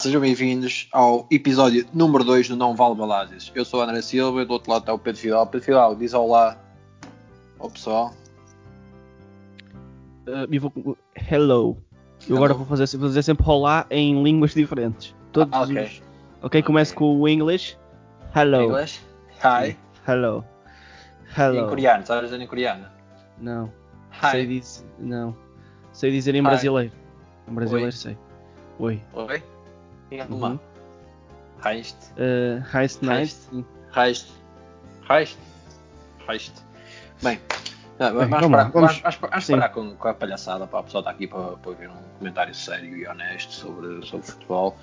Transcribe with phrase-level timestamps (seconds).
[0.00, 3.52] Sejam bem-vindos ao episódio número 2 do Não Vale Baladas.
[3.54, 5.46] Eu sou o André Silva e do outro lado está o Pedro Fidal.
[5.46, 6.58] Pedro Fidal, diz olá
[7.60, 8.12] ao pessoal.
[10.26, 10.98] Uh, eu vou,
[11.30, 11.76] hello.
[12.28, 15.14] Eu agora vou fazer, vou dizer sempre olá em línguas diferentes.
[15.30, 15.82] Todos Ah, ok.
[15.84, 16.02] os-
[16.42, 17.76] ok, começo com o English.
[18.34, 18.64] Hello.
[18.64, 19.00] English?
[19.44, 19.76] Hi.
[20.06, 20.44] Hello.
[21.36, 21.68] E Em Hello.
[21.68, 22.86] coreano, sabes dizer em coreano?
[23.38, 23.72] Não.
[24.22, 24.30] Hi.
[24.30, 24.86] Sei dizer.
[24.98, 25.36] Não.
[25.92, 26.44] Sei dizer em Hi.
[26.44, 26.92] brasileiro.
[27.48, 27.92] Em brasileiro Oi.
[27.92, 28.18] sei.
[28.78, 29.00] Oi.
[29.14, 29.42] Oi?
[30.10, 30.52] Em alemão.
[30.52, 30.60] Uhum.
[31.70, 31.96] Heist.
[32.12, 33.34] Uh, Heist Night.
[33.46, 33.64] Heist.
[33.96, 34.28] Heist.
[35.08, 35.38] Heist.
[36.28, 36.52] Heist.
[37.22, 37.38] Bem,
[37.98, 39.00] não, Bem, vamos, vamos parar, vamos-
[39.60, 40.66] parar com, com a palhaçada.
[40.66, 44.26] Pá, o pessoal está aqui para, para ouvir um comentário sério e honesto sobre, sobre
[44.26, 44.76] futebol.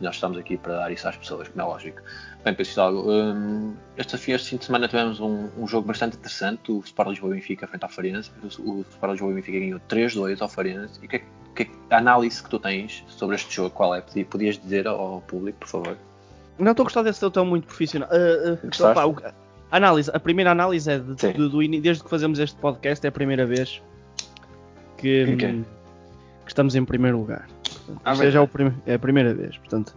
[0.00, 2.00] E nós estamos aqui para dar isso às pessoas, como é lógico.
[2.44, 6.70] Bem, pessoal, hum, este, fim, este fim de semana tivemos um, um jogo bastante interessante.
[6.70, 8.30] O Sport Lisboa Benfica frente ao Farense.
[8.60, 11.00] O, o Sport Lisboa Benfica ganhou 3-2 ao Farense.
[11.02, 13.94] E que, é que- é que- a análise que tu tens sobre este jogo, qual
[13.94, 14.00] é?
[14.02, 15.96] Podi- Podias dizer ao ao público, por favor?
[16.58, 18.08] Não estou a gostar desse teu tão muito profissional.
[18.10, 18.58] Uh, uh,
[19.06, 21.32] o- análise, a primeira análise é de, Sim.
[21.32, 23.82] do- desde que fazemos este podcast, é a primeira vez
[24.96, 25.46] que, quê?
[25.46, 25.64] hum,
[26.44, 27.46] que estamos em primeiro lugar.
[28.04, 28.42] Ah, isto bem.
[28.42, 29.94] é prime- é a primeira vez, portanto.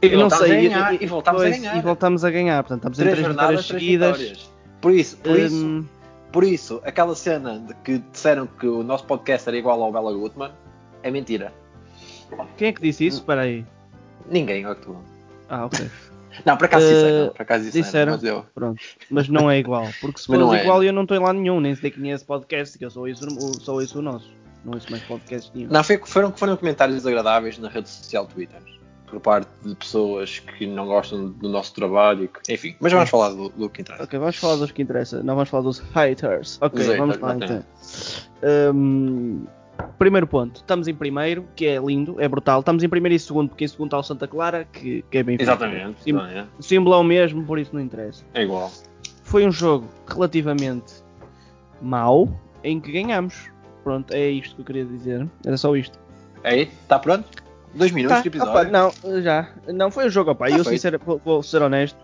[0.00, 1.76] E voltámos sei, a ganhar, e- e voltámos a pois, ganhar.
[1.76, 4.18] E voltámos a ganhar, portanto, estamos em três três jornadas, três seguidas.
[4.18, 4.50] vitórias.
[4.80, 5.84] Por isso, por isso, Hum,
[6.32, 10.12] por isso, aquela cena de que disseram que o nosso podcast era igual ao Bela
[10.12, 10.50] Gutmann
[11.02, 11.52] é mentira.
[12.56, 13.18] quem é que disse isso?
[13.18, 13.64] Espera aí.
[14.28, 14.96] Ninguém, tu.
[15.48, 15.88] Ah, ok.
[16.44, 18.12] Não, por acaso Eh, disseram, disseram, disseram.
[18.12, 18.46] mas eu.
[18.54, 18.80] Pronto.
[19.10, 19.86] Mas não é igual.
[20.00, 20.62] Porque se fosse é.
[20.62, 22.90] igual, eu não estou em lá nenhum, nem sei quem é esse podcast, que eu
[22.90, 23.26] sou isso,
[23.82, 24.30] isso o nosso.
[24.64, 25.68] Não ouço mais podcast nenhum.
[25.70, 28.60] Não, foi, foram, foram comentários desagradáveis na rede social Twitter.
[29.06, 32.28] Por parte de pessoas que não gostam do nosso trabalho.
[32.28, 34.04] que- Enfim, mas vamos falar do, do que interessa.
[34.04, 35.22] Ok, vamos falar dos que interessa.
[35.22, 36.58] Não vamos falar dos haters.
[36.62, 38.72] Ok, Dos vamos haters, lá então.
[38.74, 39.44] Hum,
[40.02, 42.58] primeiro ponto, estamos em primeiro, que é lindo, é brutal.
[42.58, 45.22] Estamos em primeiro e segundo, porque em segundo está o Santa Clara, que, que é
[45.22, 46.10] bem Exatamente, Sim.
[46.10, 46.48] exatamente.
[46.58, 48.24] O símbolo é o mesmo, por isso não interessa.
[48.34, 48.68] é igual.
[49.22, 50.92] Foi um jogo relativamente
[51.80, 52.28] mau,
[52.64, 53.48] em que ganhamos.
[53.84, 55.28] Pronto, é isto que eu queria dizer.
[55.46, 55.96] Era só isto.
[56.42, 57.24] Aí, está pronto?
[57.74, 58.52] Dois minutos Tá, de episódio.
[58.52, 59.48] opa, não, já.
[59.68, 60.48] Não foi o jogo, opa.
[60.48, 61.98] Tá eu, sincero, vou, vou ser honesto.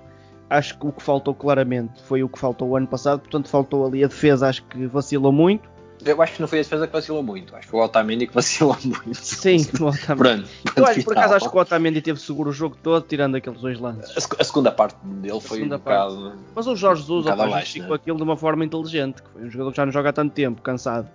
[0.49, 3.21] Acho que o que faltou claramente foi o que faltou o ano passado.
[3.21, 4.49] Portanto, faltou ali a defesa.
[4.49, 5.69] Acho que vacilou muito.
[6.05, 7.55] Eu acho que não foi a defesa que vacilou muito.
[7.55, 9.15] Acho que foi o Otamendi que vacilou muito.
[9.15, 10.17] Sim, o Otamendi.
[10.17, 10.49] Pronto.
[10.77, 11.19] Eu acho, por final.
[11.19, 14.11] acaso acho que o Otamendi teve seguro o jogo todo, tirando aqueles dois lances.
[14.17, 15.83] A, a segunda parte dele foi um parte.
[15.83, 16.33] bocado.
[16.55, 17.97] Mas o Jorge Jesus Um opa, justificou né?
[17.97, 19.23] aquilo de uma forma inteligente.
[19.23, 21.09] Que foi um jogador que já não joga há tanto tempo, cansado.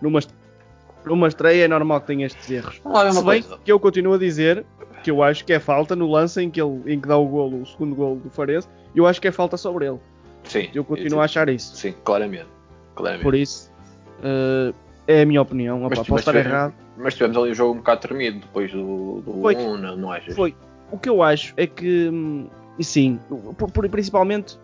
[0.00, 0.20] Numa,
[1.04, 2.80] numa estreia é normal que tenha estes erros.
[2.84, 3.58] Ver Se bem coisa.
[3.64, 4.64] que eu continuo a dizer
[5.02, 7.26] que eu acho que é falta no lance em que, ele, em que dá o
[7.26, 10.00] golo, o segundo golo do Farense, eu acho que é falta sobre ele.
[10.44, 10.68] Sim.
[10.74, 11.76] Eu continuo a achar isso.
[11.76, 12.46] Sim, claramente.
[12.94, 13.22] claramente.
[13.22, 13.70] Por isso,
[14.22, 14.72] eh,
[15.06, 15.80] é a minha opinião.
[15.80, 16.74] Mas- posso mas estar tivemos- errado.
[16.98, 19.54] Mas tivemos ali um jogo um bocado tremido depois do, do Foi.
[19.54, 20.34] 1, não, não achas?
[20.34, 20.54] Foi.
[20.90, 23.18] O que eu acho é que, hum, e sim,
[23.90, 24.58] principalmente,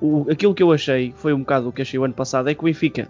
[0.00, 2.54] o, aquilo que eu achei, foi um bocado o que achei o ano passado, é
[2.54, 3.08] que o Benfica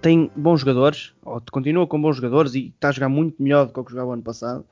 [0.00, 3.72] tem bons jogadores, ou continua com bons jogadores e está a jogar muito melhor do
[3.72, 4.64] que o que jogava o ano passado,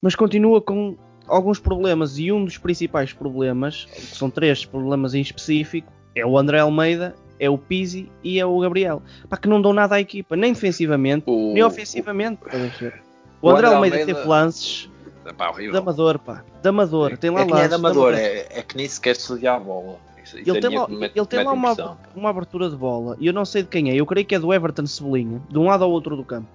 [0.00, 0.96] mas continua com
[1.26, 6.38] alguns problemas e um dos principais problemas, que são três problemas em específico, é o
[6.38, 9.02] André Almeida, é o Pizzi e é o Gabriel.
[9.28, 12.40] Pá, que não dão nada à equipa, nem defensivamente, O- nem ofensivamente.
[12.44, 14.90] o O André Almeida, Almeida- teve lances.
[15.36, 15.72] Pá, horrível.
[15.72, 16.44] de amador, pá.
[16.62, 17.16] De amador.
[17.18, 19.16] Tem lá é que nem é lances de amador, de é, é que nem sequer
[19.16, 19.96] se a bola.
[20.24, 22.76] Isso, isso Ele é tem lá, mete- ele tem lá uma, impressão, uma abertura de
[22.76, 23.94] bola e eu não sei de quem é.
[23.94, 26.48] Eu creio que é do Everton Cebolinha, de um lado ao outro do campo.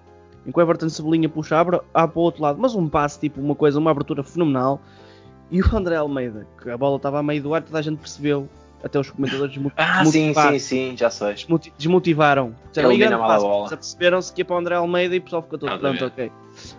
[0.46, 3.20] Em que o Everton Cebolinha puxa, abre, abre para o outro lado, mas um passe,
[3.20, 4.82] tipo uma coisa, uma abertura fenomenal.
[5.52, 8.00] E o André Almeida, que a bola estava a meio do ar, toda a gente
[8.00, 8.48] percebeu,
[8.84, 10.52] até os comentadores desmo- Ah, sim, desmotivaram.
[10.54, 11.34] sim, sim, já sei.
[11.34, 12.56] desmoti- desmotivaram.
[13.70, 16.32] Perceberam-se que ia para o André Almeida e o pessoal ficou todo pronto, ok.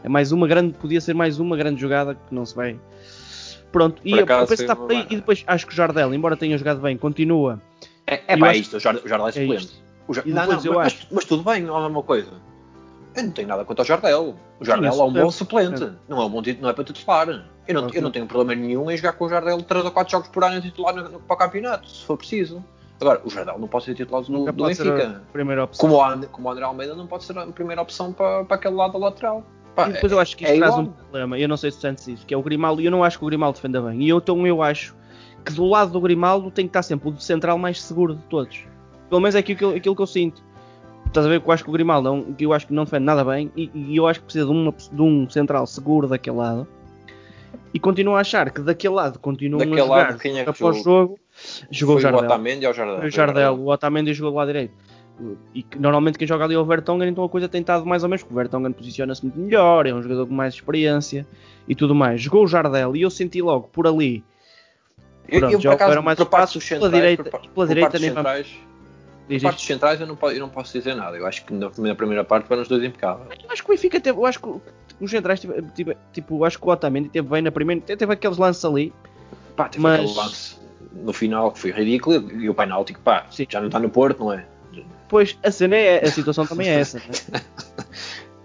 [0.03, 2.79] É mais uma grande, podia ser mais uma grande jogada que não se vai.
[3.71, 5.13] Pronto, e eu, acaso eu penso que foi está uma por aí, boa.
[5.13, 7.61] e depois acho que o Jardel, embora tenha jogado bem, continua.
[8.07, 9.65] É, é pá, acho- isto, o Jardel é É suplente.
[9.65, 9.83] isto.
[10.07, 12.31] O Jar- E não, não, eu mas, acho- mas tudo bem, não é uma coisa.
[13.15, 14.35] Eu não tenho nada contra o Jardel.
[14.61, 15.79] O Jardel Sim, é um bom suplente.
[15.79, 15.97] suplente.
[16.09, 17.29] Não é, um bom tit- não é para titular.
[17.69, 20.11] Eu não, eu não tenho problema nenhum em jogar com o Jardel 3 ou 4
[20.11, 22.65] jogos por ano titular no, no- para o campeonato, se for preciso.
[23.01, 25.23] Agora, o Jardel não pode ser titular do, Nunca do pode ser Benfica.
[25.29, 25.89] a primeira opção.
[25.91, 28.75] Como o, como o André Almeida não pode ser a primeira opção para, para aquele
[28.77, 29.45] lado da lateral.
[29.75, 30.87] Pá, e depois eu acho que isto é traz igual.
[30.87, 33.19] um problema, eu não sei se sentes isso, que é o Grimaldo, eu não acho
[33.19, 34.03] que o Grimaldo defenda bem.
[34.03, 34.95] E eu, então eu acho
[35.45, 38.65] que do lado do Grimaldo tem que estar sempre o central mais seguro de todos.
[39.09, 40.43] Pelo menos é aquilo aquilo que eu sinto.
[41.13, 42.85] Estás a ver que eu acho que o Grimaldo é que eu acho que não
[42.85, 46.09] defende nada bem e, e eu acho que precisa de, uma- de um central seguro
[46.09, 46.67] daquele lado.
[47.75, 50.49] E continuo a achar que daquele lado continuam Daquele a jogar lado, quem é que
[50.51, 50.83] após jogou?
[50.83, 51.19] jogo
[51.71, 52.25] Jogou Foi o o Jardel.
[52.31, 52.99] Otamendi ou o Jardel?
[53.07, 54.75] O Jardel, o Otamendi jogou do lado direito.
[55.55, 58.03] E que normalmente quem joga ali é o Vertonghen, então a coisa tem estado mais
[58.03, 61.27] ou menos, porque o Vertonghen posiciona-se muito melhor, é um jogador com mais experiência
[61.69, 62.21] e tudo mais.
[62.23, 64.25] Jogou o Jardel e eu senti logo por ali,
[65.29, 67.25] Eu, Pronto, eu, já por acaso, mais espaços pela direita-
[67.55, 68.57] pela direita nem vamos-
[69.29, 69.61] diz parte isto.
[69.61, 71.17] dos centrais eu não, eu não posso dizer nada.
[71.17, 73.29] Eu acho que na, primeira parte foram os dois impecáveis.
[73.43, 74.49] Eu acho que o Benfica teve, eu acho que
[75.01, 75.41] os centrais,
[76.13, 78.93] tipo, eu acho que o Otamendi teve bem na primeira, teve aqueles lances ali,
[79.57, 80.57] Pá, teve Mas- aquele lance
[80.93, 83.47] no final que foi ridículo e o penalti que pá, Sim.
[83.49, 84.45] já não está no Porto, não é?
[85.09, 86.99] Pois a cena é, a situação também é essa.
[86.99, 87.41] né?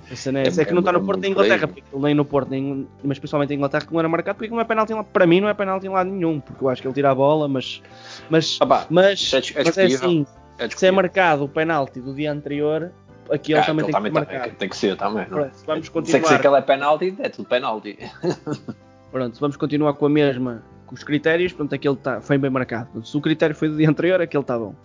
[0.09, 0.61] A cena é, É- essa.
[0.61, 1.33] é que não está no Porto nem em.
[1.33, 4.49] Inglaterra, porque nem no Porto, nem, mas principalmente em Inglaterra que não era marcado, porque
[4.53, 6.81] não é penalti lá, para mim não é penalti em lado nenhum, porque eu acho
[6.81, 7.81] que ele tira a bola, mas
[8.29, 10.25] mas, Ah, pá, mas, é é mas é assim,
[10.57, 12.91] é se é marcado o penalti do dia anterior,
[13.31, 15.27] aquele Ah, também aquele tem que ser tem, tem que ser também.
[15.29, 15.37] Não?
[15.37, 16.35] Pronto, vamos Se é que continuar.
[16.35, 17.97] aquele é penalti, é tudo penalti.
[19.11, 23.05] Pronto, vamos continuar com a mesma, com os critérios, pronto, aquele tá, foi bem marcado.
[23.05, 24.75] Se o critério foi do dia anterior, aquele está bom.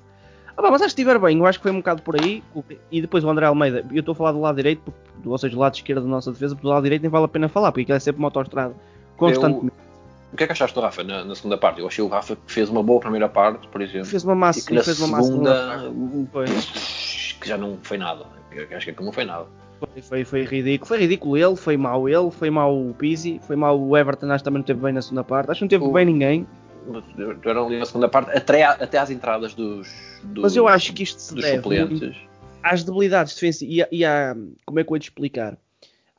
[0.57, 2.43] Ah, mas acho que estiver bem, eu acho que foi um bocado por aí.
[2.91, 5.61] E depois o André Almeida, eu estou a falar do lado direito, ou seja, do
[5.61, 7.83] lado esquerdo da nossa defesa, porque do lado direito nem vale a pena falar, porque
[7.83, 8.75] aquilo é sempre uma autoestrada
[9.17, 9.82] constantemente.
[10.33, 11.81] O que é que achaste do Rafa na, na segunda parte?
[11.81, 14.07] Eu achei o Rafa que fez uma boa primeira parte, por exemplo.
[14.07, 15.93] Fez uma massa, e que na fez uma massa segunda
[16.33, 16.47] Foi,
[17.41, 18.25] que já não foi nada.
[18.51, 19.47] Eu acho que aquilo não foi nada.
[19.79, 20.89] foi, foi, foi ridículo.
[20.89, 24.39] Foi ridículo ele, foi mau ele, foi mau o Pizzi, foi mau o Everton, acho
[24.39, 25.51] que também não teve bem na segunda parte.
[25.51, 26.47] Acho que não teve O- bem ninguém.
[27.45, 29.87] Eram ali na segunda parte, até, a- até às entradas dos,
[30.25, 32.17] dos, Mas eu acho que isto se deve suplentes.
[32.63, 34.35] às debilidades defensivas e, a- e à,
[34.65, 35.57] como é que eu ia te explicar?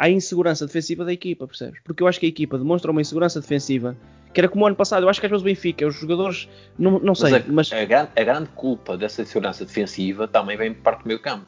[0.04, 1.80] À insegurança defensiva da equipa, percebes?
[1.86, 3.96] Porque eu acho que a equipa demonstra uma insegurança defensiva
[4.34, 5.04] que era como o ano passado.
[5.04, 7.82] Eu acho que às vezes o Benfica, os jogadores, não, não sei, Mas, mas, a,
[7.82, 11.46] a grande, a grande culpa dessa segurança defensiva também vem parte do meio campo.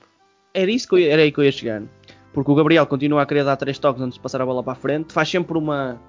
[0.53, 1.81] era isso que eu, era aí que eu ia chegar.
[2.33, 4.73] Porque o Gabriel continua a querer dar três toques antes de passar a bola para
[4.73, 5.99] a frente, faz sempre uma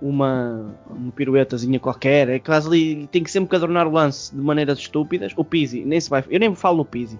[0.00, 4.78] uma, uma piruetazinha qualquer, é quase ali, tem que sempre cadornar o lance de maneiras
[4.78, 5.32] estúpidas.
[5.36, 7.18] O Pizzi, nem se vai, eu nem falo no Pizzi,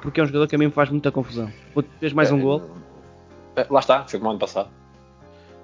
[0.00, 1.52] porque é um jogador que a mim me faz muita confusão.
[2.00, 2.62] Fez mais um É, gol,
[3.70, 4.68] Lá está, foi como ano passado.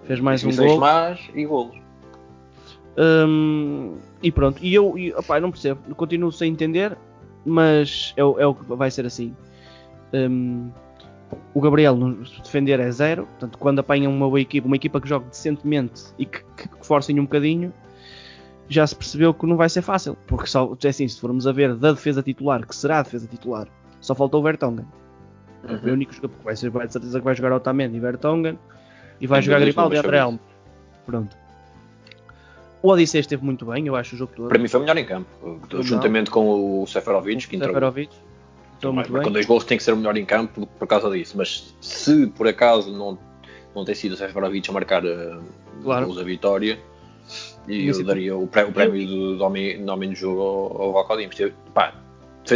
[0.05, 0.79] fez mais um gol.
[0.79, 1.77] más e golos.
[2.99, 6.97] Hum, e pronto, e eu, e, opá, eu não percebo, continuo sem entender,
[7.45, 9.35] mas é, o- é o que vai ser assim.
[10.13, 10.71] Hum,
[11.55, 11.97] o Gabriel
[12.27, 16.03] se defender é zero, portanto, quando apanha uma boa equipa, uma equipa que joga decentemente
[16.19, 17.73] e que, que, que forcem um bocadinho,
[18.69, 21.53] já se percebeu que não vai ser fácil, porque só, é assim, se formos a
[21.53, 23.69] ver da defesa titular, que será a defesa titular,
[24.01, 24.87] só faltou o Vertonghen.
[25.69, 28.01] É o único jogador que vai ser, vai de certeza que vai jogar Otamendi e
[28.01, 28.59] Vertonghen
[29.21, 30.45] e vai Sem jogar dúvidas Grimaldi e André Almeida.
[31.07, 31.37] Pronto.
[32.83, 34.49] O Odissei esteve muito bem, eu acho o jogo todo.
[34.49, 35.29] Para mim foi o melhor em campo.
[35.71, 35.83] Não.
[35.83, 38.11] Juntamente com o Seferovic, que entrou Seferovic.
[38.75, 41.37] Estou muito com dois gols tem que ser o melhor em campo por, causa disso.
[41.37, 43.19] Mas se por acaso não,
[43.77, 45.43] não tem sido o Seferovic a marcar uh,
[45.83, 46.07] Claro.
[46.07, 46.79] gols da vitória,
[47.69, 50.93] e eu daria o, pré- o prémio do, do, homem, do homem jogo ao, ao
[50.95, 51.37] Valcodimos.
[51.75, 51.93] Pá,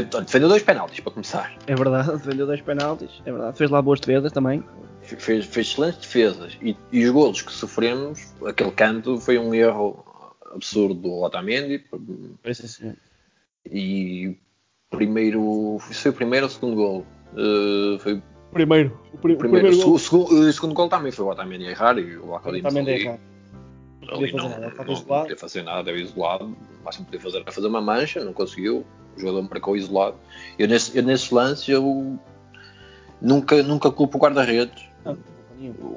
[0.02, 1.54] defendeu dois penaltis para começar.
[1.66, 3.10] É verdade, defendeu dois penaltis.
[3.24, 4.62] É verdade, fez lá boas defesas também.
[5.02, 9.54] Fe- Fez, fez excelentes defesas e, e os golos que sofremos, aquele canto foi um
[9.54, 10.04] erro
[10.54, 11.82] absurdo do Otamendi
[13.66, 14.36] e
[14.90, 17.06] primeiro foi o primeiro ou o segundo gol
[17.36, 21.10] Uh, foi Primeiro, o, pri- o primeiro, o, segu- o segundo, o segundo gol também
[21.10, 23.20] foi o Otamendi a errar e o Valcodimos Também ali, errado.
[24.00, 25.22] Não não, fazer nada, estava não isolado.
[25.22, 28.32] podia fazer nada, estava isolado o máximo que podia fazer era fazer uma mancha, não
[28.32, 30.16] conseguiu o jogador marcou isolado
[30.58, 32.18] eu, nesse, eu nesses lances eu
[33.20, 34.84] nunca, nunca culpo o guarda-redes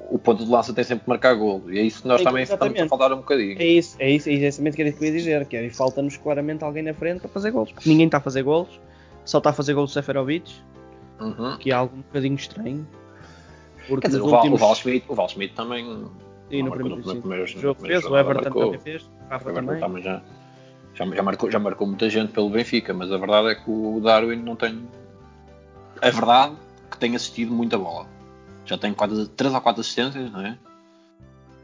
[0.09, 2.25] o ponto de lança tem sempre que marcar gol e é isso que nós Sim,
[2.25, 5.07] também estamos a faltar um bocadinho É isso, é isso, é exatamente o que eu
[5.07, 7.71] ia dizer, que é, e falta-nos claramente alguém na frente para fazer gols.
[7.71, 8.79] Porque ninguém está a fazer gols,
[9.25, 10.53] só está a fazer gols o Seferovic,
[11.19, 11.57] Uhum.
[11.57, 12.87] que é algo um bocadinho estranho.
[13.87, 14.61] Porque Quer dizer, o Val, últimos...
[14.61, 15.83] o Val Schmidt, o Val Schmidt também
[16.49, 19.79] Sim, no primeiro, no jogo no primeiro fez, o Everton também fez, o Rafa também.
[19.79, 20.21] também já,
[20.97, 23.99] já, já, marcou, já marcou muita gente pelo Benfica, mas a verdade é que o
[24.01, 24.87] Darwin não tem.
[26.01, 26.55] É verdade
[26.89, 28.07] que tem assistido muita bola.
[28.65, 30.57] Já tem quase 3 ou 4 assistências, não é?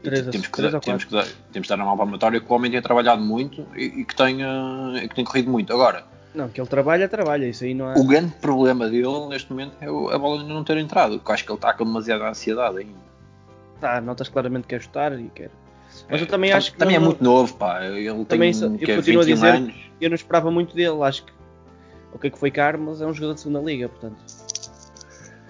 [0.02, 2.50] Três temos, que, três dar- temos, que dar, temos que dar a mão palmatória que
[2.50, 5.72] o homem tem trabalhado muito e, e que, eh, e que tem corrido muito.
[5.72, 9.76] Agora, Não, que ele trabalha, trabalha, isso aí não o grande problema dele neste momento
[9.80, 12.28] é a bola ainda não ter entrado, porque eu acho que ele está com demasiada
[12.28, 13.04] ansiedade ainda.
[13.80, 15.50] Tá, notas claramente que quer chutar e quer...
[16.10, 17.84] Mas eu também tam- acho que Também não- é muito novo, pá.
[17.84, 19.74] Ele Também tem eu é continuo a 21 dizer- anos.
[20.00, 21.32] eu não esperava muito dele, acho que
[22.12, 24.16] o que é que foi caro, mas é um jogador de segunda liga, portanto.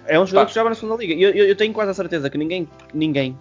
[0.07, 0.47] É um jogador Pá.
[0.49, 1.15] que jogava na segunda liga.
[1.15, 3.39] Eu, eu, eu tenho quase a certeza que ninguém, ninguém,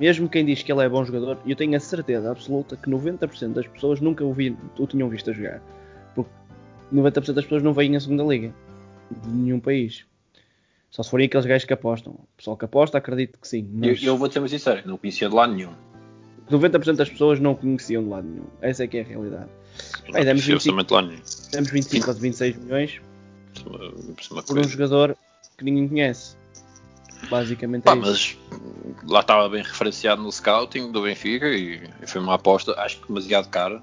[0.00, 3.52] mesmo quem diz que ele é bom jogador, eu tenho a certeza absoluta que 90%
[3.54, 5.60] das pessoas nunca o, vi, o tinham visto a jogar.
[6.14, 6.30] Porque
[6.92, 8.54] 90% das pessoas não veem a segunda liga
[9.10, 10.06] de nenhum país.
[10.90, 12.12] Só se forem aqueles gajos que apostam.
[12.12, 13.66] O pessoal que aposta, acredito que sim.
[13.82, 15.72] Eu, Mas eu vou-te ser muito sincero, não conhecia de lado nenhum.
[16.50, 18.46] 90% das pessoas não conheciam de lado nenhum.
[18.60, 19.48] Essa é que é a realidade.
[20.12, 20.54] Bem, demos Sim, 25.
[20.54, 21.22] orçamento lá nenhum.
[21.50, 23.00] Temos 25 ou 26 milhões
[24.46, 25.16] Por um jogador
[25.56, 26.36] que ninguém conhece.
[27.30, 28.38] Basicamente Pá, é isso.
[28.50, 33.06] mas lá estava bem referenciado no scouting do Benfica e, foi uma aposta, acho que
[33.06, 33.80] demasiado cara.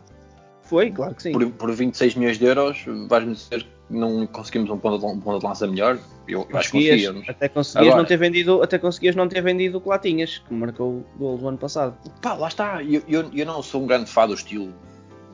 [0.63, 1.31] Foi, claro que sim.
[1.31, 5.19] Por, por 26 milhões de euros, vais-me dizer que não conseguimos um ponto de, um
[5.19, 5.97] ponto de lança melhor?
[6.27, 7.29] Eu, eu acho que Conseguias, confíamos.
[7.29, 10.37] até conseguias Agora- não ter vendido, até conseguias não ter vendido o que lá tinhas,
[10.39, 11.95] que marcou o gol do ano passado.
[12.21, 12.83] Pá, lá está.
[12.83, 14.71] Eu, eu, eu não sou um grande fã do estilo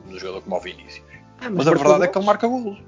[0.08, 1.04] do jogador como o Vinícius.
[1.40, 2.78] Ah, Mas, a marcou verdade é que ele marca golos.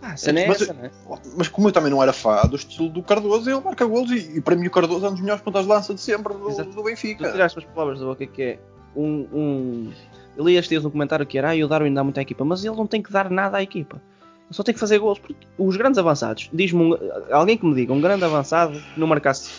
[0.00, 0.90] Ah, a cena é Mas- essa, não é?
[1.36, 4.38] Mas como eu também não era fã do estilo do Cardoso, ele marca golos e,
[4.38, 6.48] e para mim o Cardoso é um dos melhores pontas de lança de sempre do,
[6.48, 6.70] Exato.
[6.70, 7.30] do Tu Benfica.
[7.32, 8.58] tiraste as palavras da boca que é
[8.96, 9.26] um.
[9.32, 9.92] um...
[10.36, 12.22] Eu li estes dias um comentário que era ah, e o Darwin dá muito à
[12.22, 14.00] equipa, mas ele não tem que dar nada à equipa.
[14.50, 15.18] Só tem que fazer gols.
[15.18, 16.98] Porque os grandes avançados, diz-me um-
[17.30, 19.50] alguém que me diga, um grande avançado que não marcasse.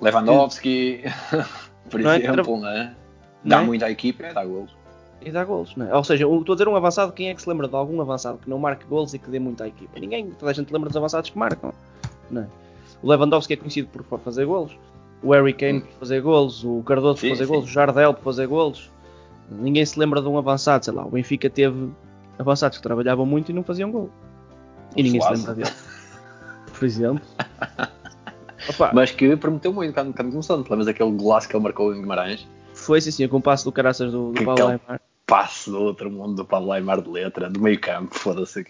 [0.00, 1.02] Lewandowski,
[1.90, 2.18] por Não é?
[2.18, 2.94] exemplo, né?
[3.44, 3.64] não dá é?
[3.66, 4.76] muito à equipa, é, dá golos.
[5.20, 5.94] E dá golos, não é?
[5.94, 8.38] Ou seja, estou a dizer um avançado, quem é que se lembra de algum avançado
[8.38, 9.98] que não marque golos e que dê muito à equipa?
[9.98, 11.72] Ninguém, toda a gente lembra dos avançados que marcam,
[12.30, 12.46] não é?
[13.02, 14.78] O Lewandowski é conhecido por fa- fazer golos,
[15.22, 17.50] o Harry Kane por fazer golos, o Cardoso por fazer sim.
[17.52, 18.90] golos, o Jardel por fazer golos.
[19.50, 21.90] Ninguém se lembra de um avançado, sei lá, o Benfica teve
[22.38, 24.10] avançados que trabalhavam muito e não faziam gol.
[24.96, 25.46] E ninguém se Suazo.
[25.48, 25.76] lembra dele.
[26.78, 27.22] Por exemplo.
[28.68, 30.62] Opa, Mas que prometeu muito quando, quando começou.
[30.62, 32.46] Te lembras daquele golaço que ele marcou em Guimarães?
[32.74, 35.00] foi sim, sim, com o passo do caraças do, do aquele- Aymar.
[35.26, 38.64] Passe do outro mundo do Pablo Aymar de letra, do meio campo, foda-se.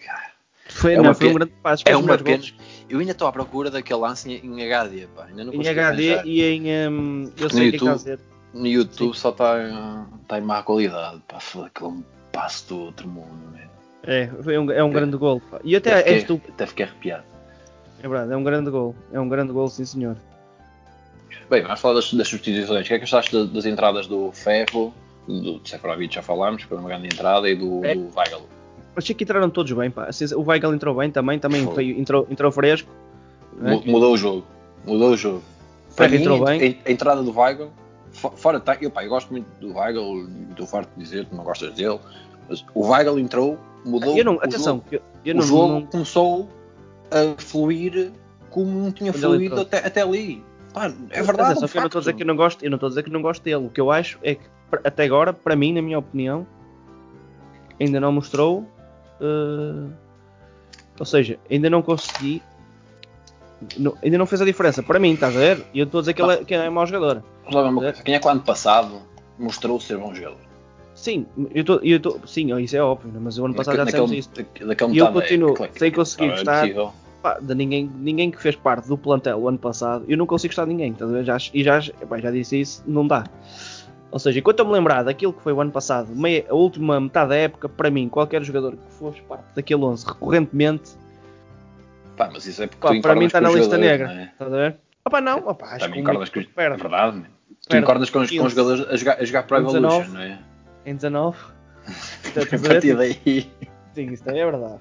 [0.71, 1.85] Foi, É não, uma foi um grande passo.
[1.87, 2.43] É uma pena.
[2.89, 5.27] Eu ainda estou à procura daquele lance em, em HD, pá.
[5.27, 5.81] Ainda não Em HD
[6.15, 6.27] arranjar.
[6.27, 6.89] e em.
[6.89, 7.97] hum, eu sei o que é que está a YouTube.
[7.97, 8.21] dizer.
[8.55, 11.39] No YouTube só está tá em má qualidade, pá.
[11.39, 13.69] Foda que é um passe do outro mundo, né?
[14.05, 15.43] É, foi um, é um grande gol.
[15.65, 16.41] E até Até fiquei, tu.
[16.49, 17.25] até fiquei arrepiado.
[18.03, 18.95] É verdade, é um grande gol.
[19.13, 20.17] É um grande gol, sim senhor.
[21.51, 22.85] Bem, vamos falar das, das substituições.
[22.85, 24.93] O que é que achaste da- das entradas do Ferro,
[25.27, 27.95] do Seferovic já falámos, foi uma grande entrada, e do, É.
[27.95, 28.43] do Weigl?
[28.97, 30.05] Achei que entraram todos bem, pá.
[30.07, 32.91] Assim, O Weigl entrou bem também, também veio- entrou, entrou fresco.
[33.65, 33.71] É.
[33.71, 34.45] Mu- Mudou o jogo.
[34.87, 35.43] Mudou o jogo.
[35.91, 36.79] Ferro mim, entrou bem.
[36.85, 37.71] A, a entrada do Weigl,
[38.13, 41.35] fo- fora tá, eu, pá, eu gosto muito do Weigl, estou farto de dizer que
[41.35, 41.99] não gostas dele,
[42.49, 44.85] mas o Weigl entrou, mudou Eu não, o atenção, jogo.
[44.93, 46.49] eu, eu o não, jogo não- começou
[47.11, 48.13] a fluir
[48.51, 50.43] como não tinha Quando fluído até, até ali.
[50.73, 52.65] Pá, é verdade, atenção, um que eu não estou a dizer que eu não gosto,
[52.65, 53.67] eu não estou a dizer que não gosto dele.
[53.67, 54.43] O que eu acho é que
[54.85, 56.47] até agora, para mim, na minha opinião,
[57.81, 58.67] ainda não mostrou.
[59.21, 59.91] eh,
[61.01, 62.43] ou seja, ainda não consegui.
[63.77, 64.83] não- ainda não fez a diferença.
[64.85, 65.65] Para mim, estás a ver?
[65.75, 67.25] E eu estou a dizer que ele é, que é mau jogador.
[68.05, 69.03] Quem é que o ano passado
[69.39, 70.39] mostrou ser bom jogador?
[70.99, 73.21] Sim, eu estou, eu estou, sim, isso é óbvio, né?
[73.23, 74.67] mas o ano passado já Naquele- dissemos isso.
[74.67, 76.69] daquele E eu continuo época, sem conseguir é gostar.
[77.23, 80.51] Pá, de ninguém, ninguém que fez parte do plantel o ano passado, eu não consigo
[80.51, 81.25] gostar de ninguém, ver?
[81.25, 83.25] Já, e já, já disse isso, não dá.
[84.11, 86.99] Ou seja, enquanto eu me lembrar daquilo que foi o ano passado, meia, a última
[87.01, 90.91] metade da época, para mim, qualquer jogador que fosse parte daquele 11 recorrentemente,
[92.17, 94.09] Pá, mas isso é porque pá, tu para mim está com na lista jogadores, negra.
[94.15, 94.25] não é?
[94.33, 94.77] Estás a ver?
[95.05, 96.47] Opá, não, opá, acho Também que com o os...
[96.47, 97.23] perde, É verdade.
[97.63, 98.57] Tu Perde encordas com os, com os 15.
[98.57, 100.13] jogadores a jogar, a jogar para a Com Evolution, 19.
[100.15, 100.39] não é?
[100.89, 101.37] Em 19.
[102.25, 103.51] Estás a partir daí
[103.95, 104.79] Sim, isso também é verdade.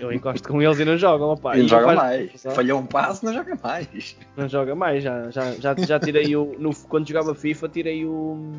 [0.00, 1.56] Eu encosto com eles e não jogam, opá.
[1.56, 2.42] e não joga mais.
[2.54, 4.16] Falhou um passo, não joga mais.
[4.36, 6.54] Não joga mais, já, já, já, já tirei o.
[6.58, 8.52] No, quando jogava FIFA, tirei o.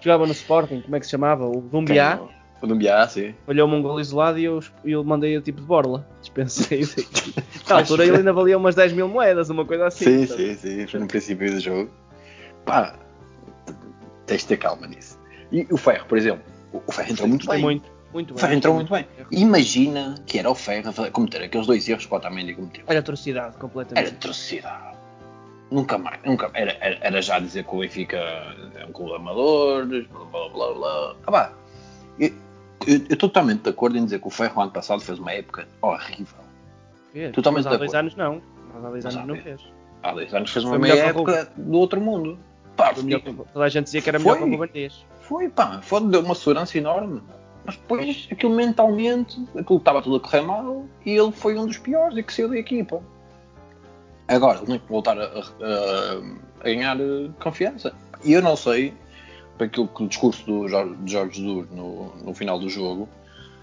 [0.00, 1.46] Jogava no Sporting, como é que se chamava?
[1.46, 2.18] O Dumbiá.
[2.60, 3.34] O Dumbiá, sim.
[3.46, 6.04] Olhou-me um gol isolado e eu, eu mandei o tipo de borla.
[6.20, 6.82] Dispensei.
[7.68, 10.04] Na altura ele ainda valia umas 10 mil moedas, uma coisa assim.
[10.04, 10.56] Sim, sabe?
[10.56, 10.86] sim, sim.
[10.88, 11.90] Foi no princípio do jogo.
[12.64, 12.98] Pá,
[14.26, 15.21] tens de ter calma nisso.
[15.52, 16.42] E o Ferro, por exemplo.
[16.72, 17.64] o- O Ferro entrou muito Foi bem.
[17.64, 18.40] muito, muito O bem.
[18.40, 19.06] Ferro entrou muito bem.
[19.30, 22.84] Imagina que era o Ferro a cometer aqueles dois erros que o Otamendi cometeu.
[22.86, 24.06] Era atrocidade, completamente.
[24.06, 24.96] Era atrocidade.
[25.70, 26.22] Nunca mais.
[26.24, 30.48] Nunca, era, era, era já dizer que o Benfica é um clube amador, blá blá
[30.50, 31.16] blá blá.
[31.26, 31.52] Ah, pá,
[32.18, 35.18] eu eu- eu estou totalmente de acordo em dizer que o Ferro ano passado fez
[35.18, 36.40] uma época horrível.
[37.12, 37.32] Fez.
[37.32, 38.42] totalmente Mas há dois anos não.
[38.74, 39.60] Mas há dois Mas anos há não fez.
[40.02, 42.38] Há dois anos fez uma meia o época do outro mundo.
[42.76, 44.42] Pá, Foi melhor foi, que- Toda a gente dizia que era melhor Foi.
[44.48, 45.06] que o Rubanês.
[45.32, 47.22] Foi pá, foi deu uma segurança enorme.
[47.64, 51.78] Mas depois, aquilo mentalmente, aquilo estava tudo a correr mal e ele foi um dos
[51.78, 53.00] piores e que saiu da equipa.
[54.28, 56.20] Agora, ele tem que voltar a, a-
[56.60, 57.94] a ganhar eh, confiança.
[58.24, 58.92] E eu não sei,
[59.56, 63.08] para aquilo que o discurso do Jorge, de Jorge Jesus no, no final do jogo,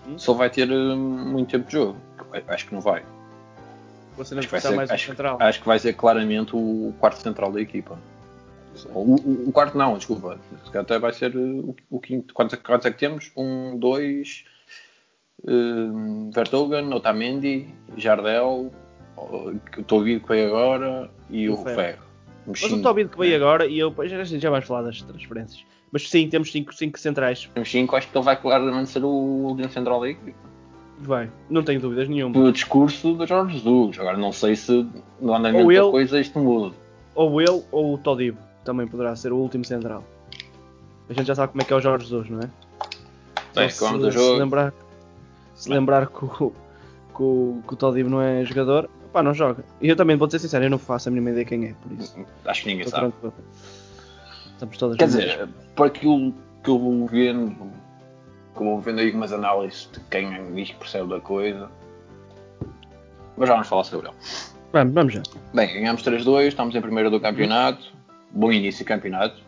[0.08, 0.18] Hum?
[0.18, 1.98] só vai ter eh, muito tempo de jogo.
[2.48, 3.04] Acho que não vai.
[4.18, 5.38] Você não Acho vai ser, mais acho, central.
[5.42, 7.98] acho que vai ser claramente o quarto central da equipa.
[8.94, 10.40] O, o- o quarto não, desculpa.
[10.74, 12.34] Até vai ser uh, o, o quinto.
[12.34, 13.32] Quantos, quantos é que temos?
[13.36, 14.44] Um, dois.
[15.46, 18.72] Um, Vertogen, Otamendi, Jardel,
[19.18, 22.04] o- que estou a ouvir que veio agora e o o Ferro.
[22.46, 23.38] Mas o cinco, Tobido que veio né?
[23.38, 27.50] agora, e eu, já, já vais falar das transferências, Mas sim, temos 5 cinco, centrais.
[27.54, 30.36] Temos 5, acho que ele vai claramente ser o último central da equipe.
[31.00, 32.38] Vai, não tenho dúvidas nenhuma.
[32.38, 33.98] O discurso do Jorge Jesus.
[34.00, 34.86] Agora não sei se
[35.22, 36.76] no andamento ou ele, da coisa isto muda.
[37.16, 38.38] Ou ele ou o Todibo
[38.70, 40.04] também poderá ser o último central.
[41.10, 42.50] A gente já sabe como é que é o Jorge Jesus, não é?
[43.56, 44.74] Bem, se, se, lembrar,
[45.56, 46.54] se lembrar que o,
[47.16, 49.66] que o, que o Todibo não é jogador, pá, não joga.
[49.82, 51.92] E eu também vou ser sincero, eu não faço a mínima ideia quem é, por
[51.94, 52.16] isso.
[52.46, 53.12] Acho que ninguém sabe.
[54.54, 56.32] Estamos todas Quer dizer, por aquilo
[56.64, 57.56] que eu vou vendo
[58.56, 61.72] que vou vendo aí umas análises de quem diz que percebe da coisa.
[63.36, 64.18] Mas já vamos falar sobre ele.
[64.72, 65.24] Vamos, vamos já.
[65.54, 67.99] Bem, ganhamos 3-2, estamos em primeiro do campeonato.
[68.32, 69.42] Bom início de campeonato.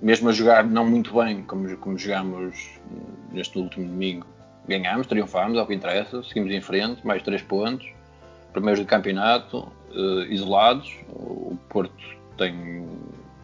[0.00, 2.78] Mesmo a jogar não muito bem, como, como jogámos
[3.32, 4.26] neste último domingo,
[4.66, 7.88] ganhámos, triunfámos, ao que interessa, seguimos em frente, mais 3 pontos.
[8.52, 10.94] Primeiros do campeonato, uh, isolados.
[11.08, 11.92] O Porto
[12.36, 12.86] tem,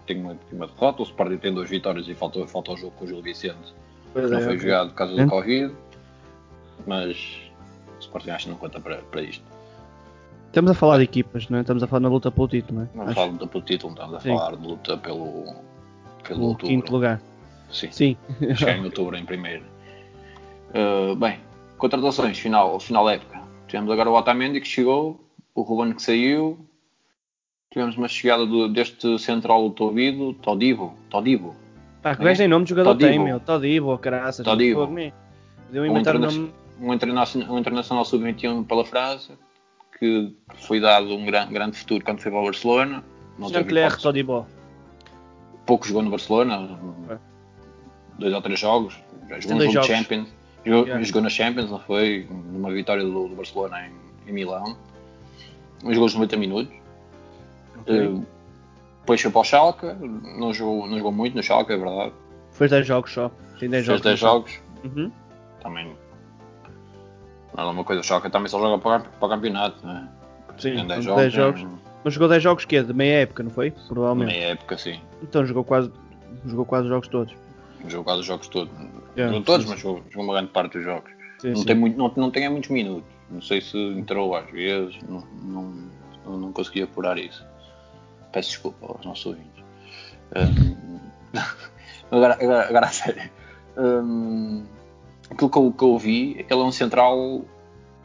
[0.07, 3.05] tem uma, uma derrota, o Sporting tem duas vitórias e falta, falta o jogo com
[3.05, 3.75] o Gil Vicente
[4.15, 5.75] Pois não é, foi jogado por causa do Covid,
[6.87, 7.17] mas
[7.97, 9.45] o Sporting acho que não conta para, para isto.
[10.55, 11.63] Estamos a falar de equipas, não é?
[11.63, 13.07] Estamos a falar na luta pelo título, não é?
[13.07, 14.29] Não falar de luta pelo título, estamos a Sim.
[14.29, 15.55] falar de luta pelo,
[16.23, 17.21] pelo o quinto lugar.
[17.73, 17.91] Sim.
[17.91, 18.17] Sim.
[18.55, 19.65] Chegar em outubro em primeiro.
[20.71, 21.41] Uh, bem,
[21.77, 23.43] contratações, final, final época.
[23.67, 26.65] Tivemos agora o Otamendi que chegou, o Ruben que saiu,
[27.73, 31.57] tivemos uma chegada do, deste central do Todibo, Todibo, Todibo,
[32.01, 33.11] Pá, que gajo nem nome de jogador Todibo.
[33.11, 33.41] tem, meu.
[33.41, 34.45] Todibo, caraças.
[34.45, 34.87] Todibo.
[35.73, 36.53] Deu um, interna nome...
[36.81, 39.33] um, internacional, um internacional sub-21 pela França,
[39.99, 40.35] que
[40.67, 43.05] foi dado um gran, grande futuro quando foi para o Barcelona.
[43.39, 44.47] Jean-Claire Todibo.
[45.67, 46.79] Pouco jogou no Barcelona.
[47.11, 47.19] É.
[48.19, 48.97] Dois ou três jogos.
[49.29, 50.29] Já jogou no Champions.
[50.65, 51.05] Jogou, yeah.
[51.05, 52.27] jogou na Champions, não foi?
[52.31, 54.77] Numa vitória do, do Barcelona em, em Milão.
[55.83, 56.75] Jogou os 90 minutos.
[57.81, 58.07] Okay.
[58.07, 58.27] Uh,
[59.01, 59.87] depois foi para o Schalke,
[60.39, 62.13] não jogou, não jogou muito no Schalke, é verdade.
[62.53, 63.31] Fez 10 jogos só.
[63.61, 64.03] Tem 10 jogos.
[64.03, 64.61] Fez 10 jogos.
[64.83, 65.13] Uhum.
[65.63, 65.95] Também.
[67.57, 70.09] Não é uma coisa, o Schalke também só joga para, para o campeonato, né?
[70.59, 71.23] Sim, tem 10 jogos.
[71.23, 71.63] 10 jogos.
[71.63, 71.67] É...
[72.05, 72.83] Mas jogou 10 jogos que é?
[72.83, 73.71] De meia época, não foi?
[73.71, 74.33] Provavelmente.
[74.33, 75.01] Meia época, sim.
[75.23, 75.91] Então jogou quase,
[76.45, 77.35] jogou quase os jogos todos.
[77.89, 78.73] Jogou quase os jogos todos.
[79.17, 81.11] Yeah, não todos, sim, mas jogou, jogou, uma grande parte dos jogos.
[81.39, 81.65] Sim, não, sim.
[81.65, 83.09] Tem muito, não, não tem muitos minutos.
[83.31, 85.75] Não sei se entrou às vezes, não, não,
[86.27, 87.45] não, não consegui apurar isso.
[88.33, 89.65] Peço desculpa aos nossos ouvintes.
[90.37, 91.01] Um,
[92.11, 93.31] agora, agora, agora, a sério.
[93.77, 94.65] Um,
[95.31, 97.43] aquilo que eu, que eu vi é ele é um central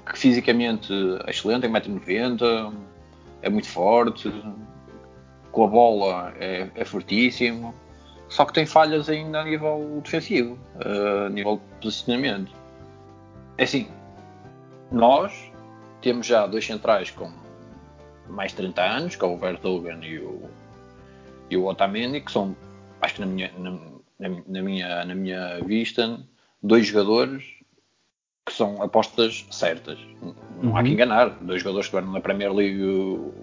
[0.06, 0.92] que fisicamente
[1.26, 2.74] é excelente, é 1,90m,
[3.42, 4.32] é muito forte,
[5.52, 7.74] com a bola é, é fortíssimo,
[8.28, 10.58] só que tem falhas ainda a nível defensivo,
[11.26, 12.52] a nível de posicionamento.
[13.58, 13.88] É assim,
[14.92, 15.52] nós
[16.02, 17.32] temos já dois centrais com
[18.28, 20.50] mais de 30 anos, que é o Vertogen e o,
[21.50, 22.56] e o Otamendi, que são,
[23.02, 26.20] acho que na minha, na, na, minha, na minha vista,
[26.62, 27.44] dois jogadores
[28.46, 29.98] que são apostas certas.
[30.22, 30.78] Não uhum.
[30.78, 31.30] há que enganar.
[31.42, 33.34] Dois jogadores que estiveram na Premier League, o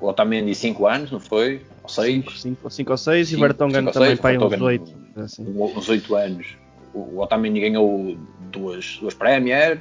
[0.00, 1.62] Otamendi 5 anos, não foi?
[1.82, 2.42] Ou 6?
[2.68, 4.94] 5 ou 6 e o Vertonghen também para uns 8.
[5.16, 5.44] Assim.
[5.56, 6.46] Uns 8 anos.
[6.94, 8.16] O Otamendi ganhou
[8.50, 9.80] duas, duas Premiers,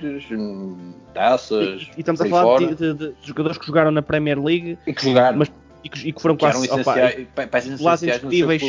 [1.13, 1.89] taças.
[1.93, 4.93] E, e estamos a falar de, de, de, jogadores que jogaram na Premier League e
[4.93, 5.37] que jogaram.
[5.37, 5.51] Mas,
[5.83, 8.63] e, que, e que foram que quase essenciais, opa, indiscutíveis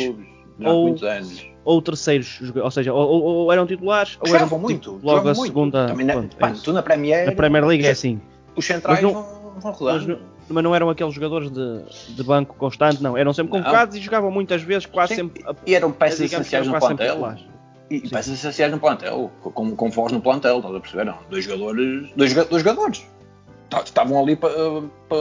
[0.63, 1.52] ou, muitos anos.
[1.65, 5.33] Ou terceiros, ou seja, ou, ou, ou eram titulares ou eram muito, tipo, logo a
[5.33, 5.47] muito.
[5.47, 5.87] segunda.
[5.87, 8.19] Também na, pronto, pá, é tu na Premier, na Premier League é assim.
[8.55, 9.25] Os centrais não, vão,
[9.59, 9.75] vão.
[9.79, 10.17] Mas,
[10.49, 13.17] mas não eram aqueles jogadores de, de banco constante, não.
[13.17, 15.43] Eram sempre convocados e jogavam muitas vezes, quase Sim, sempre.
[15.65, 17.35] E eram peças essenciais no plantel.
[17.89, 21.05] E, e peças essenciais no plantel, com, com voz no plantel, estás a perceber?
[21.05, 22.09] Não, dois jogadores.
[22.15, 23.05] Dois, dois jogadores.
[23.73, 24.51] Tá, estavam ali para
[25.09, 25.15] pa,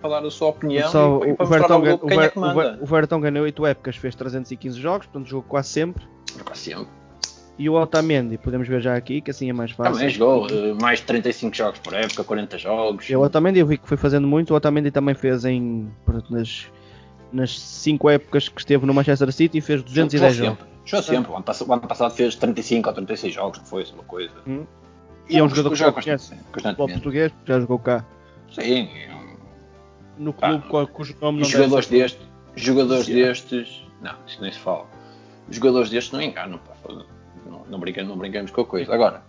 [0.00, 2.78] pa dar a sua opinião Só, e, para o Vertonghen, quem é que manda.
[2.80, 6.06] O Vertonghen em 8 épocas fez 315 jogos, portanto jogou quase sempre.
[6.44, 6.98] Quase sempre.
[7.58, 9.94] E o Otamendi, podemos ver já aqui, que assim é mais fácil.
[9.94, 13.10] Também jogou uh, mais de 35 jogos por época, 40 jogos.
[13.10, 15.90] E o Otamendi eu vi que foi fazendo muito, o Otamendi também fez em,
[16.30, 16.66] nas,
[17.32, 20.64] nas 5 épocas que esteve no Manchester City e fez 210 jogos.
[20.84, 21.32] Jogou sempre.
[21.32, 23.84] O ano, passado, o ano, passado, fez 35 ou 36 jogos, não foi?
[23.92, 24.32] Uma coisa.
[24.46, 24.64] Hum.
[25.28, 26.34] E é um jogador que já conhece.
[26.52, 28.04] Futebol português, já jogou cá.
[28.52, 28.88] Sim.
[30.16, 32.20] No clube Pá, cujo nome não jogadores destes,
[32.56, 34.86] jogadores destes, não, isso nem se fala.
[35.48, 36.74] Jogadores destes não enganam, pá.
[37.46, 38.92] Não, não, brincamos, não brincamos com a coisa.
[38.92, 39.22] Agora,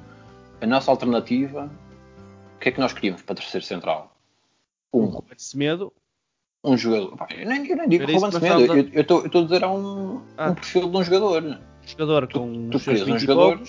[0.59, 1.69] a nossa alternativa,
[2.55, 4.15] o que é que nós queríamos para terceiro central?
[4.91, 5.03] Um.
[5.03, 5.93] Um Semedo
[6.63, 7.15] um jogador.
[7.15, 10.49] Pá, eu, nem, eu nem digo Ruben Semedo, eu estou a dizer a um, ah.
[10.49, 11.59] um perfil de um jogador.
[11.85, 13.61] Jogador com tu, tu querias um jogador,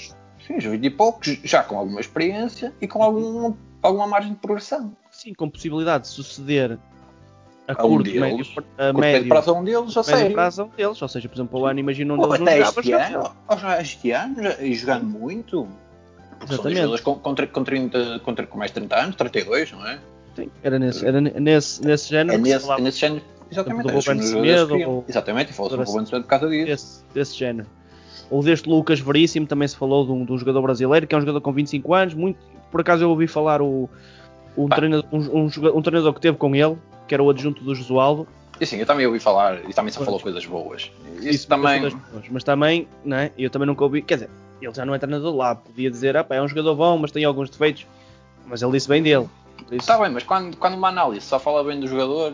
[0.58, 4.96] sim, 20 e poucos, já com alguma experiência e com algum, alguma margem de progressão.
[5.10, 6.78] Sim, com possibilidade de suceder
[7.68, 10.32] a, um deles, médio, a médio, prazo a um deles, a sério.
[10.32, 12.68] prazo a um deles, ou seja, por exemplo, o ano imagina um deles até não
[12.68, 15.68] este ano, ou já este ano, e jogando muito,
[16.38, 17.02] porque Exatamente.
[17.02, 20.00] com, com, com, 30, com, com mais 30 anos, 32, não é?
[20.34, 22.38] Sim, era nesse, era nesse, nesse género.
[22.38, 23.86] É nesse, é nesse género, exatamente.
[23.86, 26.66] Do Ruben Semedo, exatamente, e falou-se do Ruben Semedo por causa disso.
[26.66, 27.68] Desse, desse género.
[28.30, 31.18] Ou deste Lucas Veríssimo, também se falou de um, de um jogador brasileiro, que é
[31.18, 32.38] um jogador com 25 anos, muito,
[32.70, 33.90] por acaso eu ouvi falar o,
[34.56, 38.26] um, treinador, um, um, treinador que teve com ele, que era o adjunto do Josualdo.
[38.60, 40.92] E sim, eu também ouvi falar, e também só falou coisas boas.
[41.16, 41.80] Isso, Isso também.
[41.80, 41.94] Boas,
[42.30, 44.30] mas também, né, eu também nunca ouvi, quer dizer,
[44.62, 47.10] ele já não é treinador lá, podia dizer, ah, pá, é um jogador bom, mas
[47.10, 47.86] tem alguns defeitos.
[48.46, 49.28] Mas ele disse bem dele.
[49.72, 52.32] Está bem, mas quando, quando uma análise só fala bem do jogador,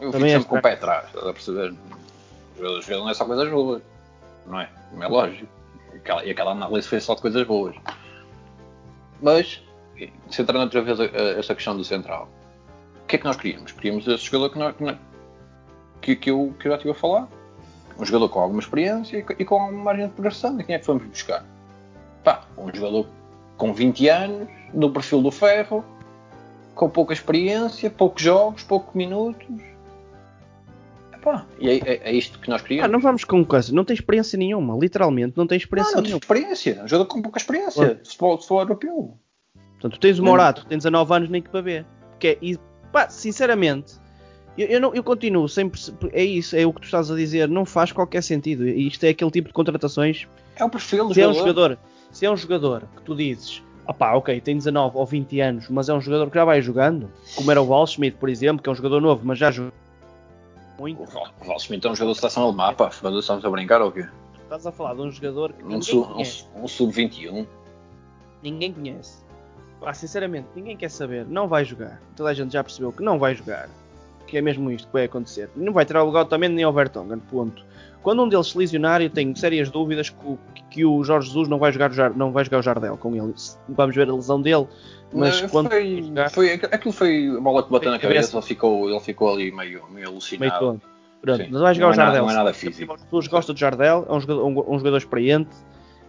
[0.00, 1.74] eu também fico sempre com o pé atrás, estás a perceber?
[2.58, 3.82] O jogador não é só coisas boas,
[4.46, 4.68] não é?
[4.92, 5.48] Não é lógico.
[6.24, 7.76] E aquela, análise foi só de coisas boas.
[9.20, 9.62] Mas,
[10.30, 10.98] centrando outra vez
[11.38, 12.28] essa questão do central,
[13.02, 13.72] o que é que nós queríamos?
[13.72, 14.74] Queríamos esse jogador que, nós,
[16.00, 17.28] que, que, eu, que eu já estive a falar.
[17.98, 20.58] Um jogador com alguma experiência e, com alguma margem de progressão.
[20.58, 21.44] E quem é que fomos buscar?
[22.24, 23.06] Pá, um jogador
[23.56, 25.84] com 20 anos, do perfil do ferro,
[26.74, 29.46] com pouca experiência, poucos jogos, poucos minutos.
[31.22, 32.84] Epá, e é, é, é, isto que nós queríamos.
[32.84, 36.02] Ah, não vamos com coisa, não tem experiência nenhuma, literalmente, não tem experiência não, não
[36.02, 36.20] nenhuma.
[36.20, 39.16] Não tem experiência, um jogador com pouca experiência, se for, se for europeu.
[39.54, 41.86] Portanto, tu tens o Morato, tens 19 anos nem que para ver.
[42.18, 42.58] Que é, e,
[42.90, 43.94] pá, sinceramente,
[44.58, 45.80] eu, eu, não, eu continuo sempre.
[46.12, 48.66] É isso, é o que tu estás a dizer, não faz qualquer sentido.
[48.66, 50.26] Isto é aquele tipo de contratações.
[50.56, 51.30] É o perfil do se jogador.
[51.30, 51.78] É um jogador.
[52.10, 55.88] Se é um jogador que tu dizes, opá, ok, tem 19 ou 20 anos, mas
[55.88, 58.72] é um jogador que já vai jogando, como era o Waldschmidt, por exemplo, que é
[58.72, 59.72] um jogador novo, mas já jogou
[60.82, 61.02] muito.
[61.02, 64.06] O Waldschmidt é um jogador de seleção alemã, pá, estamos a brincar ou quê?
[64.42, 67.46] Estás a falar de um jogador que um, sub, um, um sub-21.
[68.42, 69.22] Ninguém conhece.
[69.80, 71.24] Pá, sinceramente, ninguém quer saber.
[71.26, 72.02] Não vai jogar.
[72.16, 73.68] Toda a gente já percebeu que não vai jogar.
[74.26, 75.48] Que é mesmo isto que vai acontecer.
[75.54, 77.64] Não vai tirar o lugar também nem ao Vertonghen, ponto.
[78.02, 80.38] Quando um deles se lesionar, eu tenho sérias dúvidas que o,
[80.70, 83.32] que o Jorge Jesus não vai, jogar, não vai jogar o Jardel com ele.
[83.68, 84.66] Vamos ver a lesão dele.
[85.12, 88.88] Mas não, quando foi, foi, aquilo foi a bola que bateu na cabeça, ele ficou,
[88.88, 90.66] ele ficou ali meio, meio alucinado.
[90.68, 90.80] Meio
[91.22, 92.14] Pronto, mas vai jogar não o Jardel.
[92.14, 92.92] É nada, não é nada físico.
[92.92, 95.50] As pessoas gostam de Jardel, é um jogador, um, um jogador experiente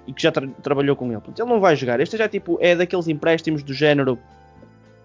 [0.08, 1.16] e que já tra trabalhou com ele.
[1.16, 2.00] Portanto, ele não vai jogar.
[2.00, 4.18] Este já tipo, é daqueles empréstimos do género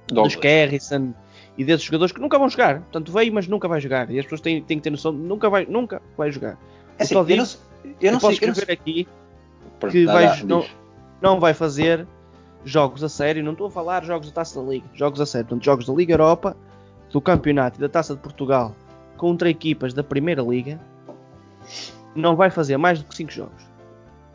[0.06, 1.12] dos Kerrison
[1.58, 2.80] e desses jogadores que nunca vão jogar.
[2.80, 4.10] Portanto, veio, mas nunca vai jogar.
[4.10, 6.58] E as pessoas têm, têm que ter noção, nunca vai, nunca vai jogar.
[6.98, 7.46] É assim, eu, eu, não,
[8.00, 9.06] eu, não posso sei, escrever aqui
[9.90, 10.64] que vai, não,
[11.20, 12.06] não vai fazer
[12.64, 13.44] jogos a sério.
[13.44, 15.46] Não estou a falar jogos da Taça da Liga, jogos a sério.
[15.48, 16.56] Portanto, jogos da Liga Europa,
[17.10, 18.74] do Campeonato e da Taça de Portugal
[19.16, 20.80] contra equipas da Primeira Liga.
[22.14, 23.68] Não vai fazer mais do que 5 jogos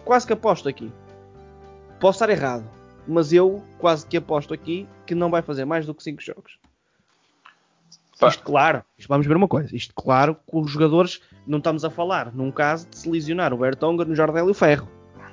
[0.03, 0.91] quase que aposto aqui.
[1.99, 2.65] Posso estar errado,
[3.07, 6.59] mas eu quase que aposto aqui que não vai fazer mais do que 5 jogos.
[8.19, 8.27] Pá.
[8.27, 9.75] Isto claro, isto vamos ver uma coisa.
[9.75, 13.57] Isto claro que os jogadores não estamos a falar num caso de se lesionar o
[13.57, 14.87] Bertonga no Jardel e o Ferro.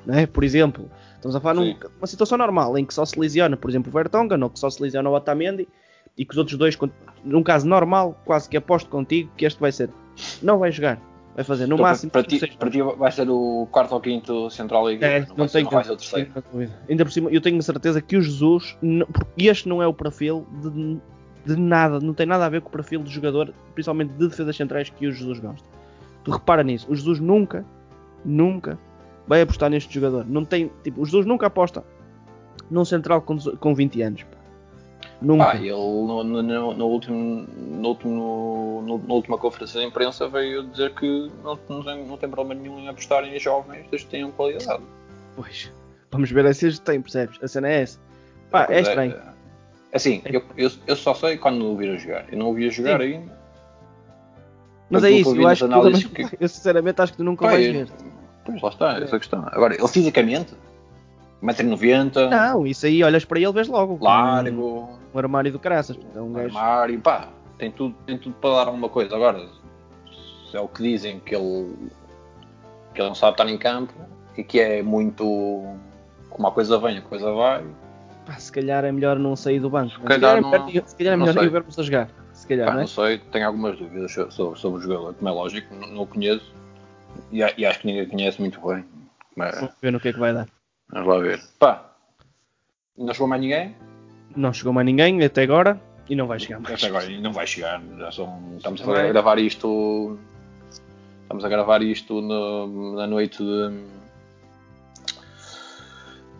[0.07, 0.27] Né?
[0.27, 3.71] Por exemplo, estamos a falar num, numa situação normal em que só se lesiona, por
[3.71, 5.69] exemplo, o Vertonga, ou que só se lesiona o Otamendi
[6.17, 6.77] e que os outros dois,
[7.25, 9.91] num caso normal, quase que aposto contigo que este vai ser.
[10.43, 11.01] Não vai jogar.
[11.35, 12.11] Vai fazer no então, máximo.
[12.11, 15.07] Para, ti, para ti vai ser o quarto ou quinto central liga.
[15.07, 16.33] É, não, não, não vai ser o terceiro.
[16.89, 18.77] Ainda por cima, eu tenho certeza que o Jesus,
[19.13, 20.99] porque este não é o perfil de,
[21.55, 24.57] de nada, não tem nada a ver com o perfil de jogador, principalmente de defesas
[24.57, 25.67] centrais que o Jesus gosta.
[26.25, 27.65] Tu repara nisso, o Jesus nunca,
[28.25, 28.79] nunca
[29.27, 30.27] vai apostar neste jogador.
[30.27, 31.85] Não tem, tipo, o Jesus nunca aposta
[32.71, 34.27] num central com, com 20 anos.
[35.21, 35.51] Nunca.
[35.51, 40.63] Ah, ele no, no, no, último, no, último, no, na última conferência de imprensa veio
[40.69, 44.13] dizer que não, não, tem, não tem problema nenhum em apostar em jovens desde que
[44.13, 44.83] tenham qualidade.
[45.37, 45.71] Pois,
[46.11, 47.39] vamos ver se eles têm, percebes?
[47.43, 47.99] A cena é essa.
[48.51, 49.13] Pá, é, é estranho.
[49.13, 50.37] É, assim, é.
[50.37, 52.33] Eu, eu, eu, só sei quando o vir a jogar.
[52.33, 53.07] Eu não o vi a jogar Sim.
[53.07, 53.41] ainda.
[54.89, 57.57] Mas é isso, eu acho que, também, que, eu sinceramente acho que tu nunca Pai,
[57.57, 57.89] vais ver.
[58.45, 59.45] Pois lá está, essa é a questão.
[59.53, 60.55] Agora, ele fisicamente
[61.43, 62.29] 1,90m.
[62.29, 63.99] Não, isso aí olhas para ele, vês logo.
[64.03, 64.51] Largo.
[64.51, 65.99] Um, um armário do caraças.
[66.15, 69.15] É um, um armário, pá, tem tudo, tem tudo para dar alguma coisa.
[69.15, 69.47] Agora,
[70.51, 71.75] se é o que dizem que ele,
[72.95, 73.95] que ele não sabe estar em campo
[74.37, 75.25] e que é muito.
[76.29, 77.65] Como a coisa vem, a coisa vai.
[78.27, 79.93] Pá, se calhar é melhor não sair do banco.
[79.93, 82.09] Se calhar, se calhar, não, é, se calhar é melhor não vermos a jogar.
[82.35, 82.83] Se calhar, pá, não, é?
[82.83, 86.07] não sei, tenho algumas dúvidas sobre, sobre o jogador, como é lógico, não, não o
[86.07, 86.60] conheço
[87.31, 88.85] e, e, acho que ninguém conhece muito bem.
[89.37, 89.55] Mas...
[89.57, 90.49] Vamos ver no que é que vai dar.
[90.89, 91.41] Vamos lá ver.
[91.59, 91.91] Pá,
[92.97, 93.75] não chegou mais ninguém?
[94.37, 96.75] Não chegou mais ninguém até agora e não vai chegar mais.
[96.75, 97.81] Até agora não vai chegar.
[97.99, 100.19] Já são, estamos a gravar isto.
[101.23, 103.85] Estamos a gravar isto no, na noite de,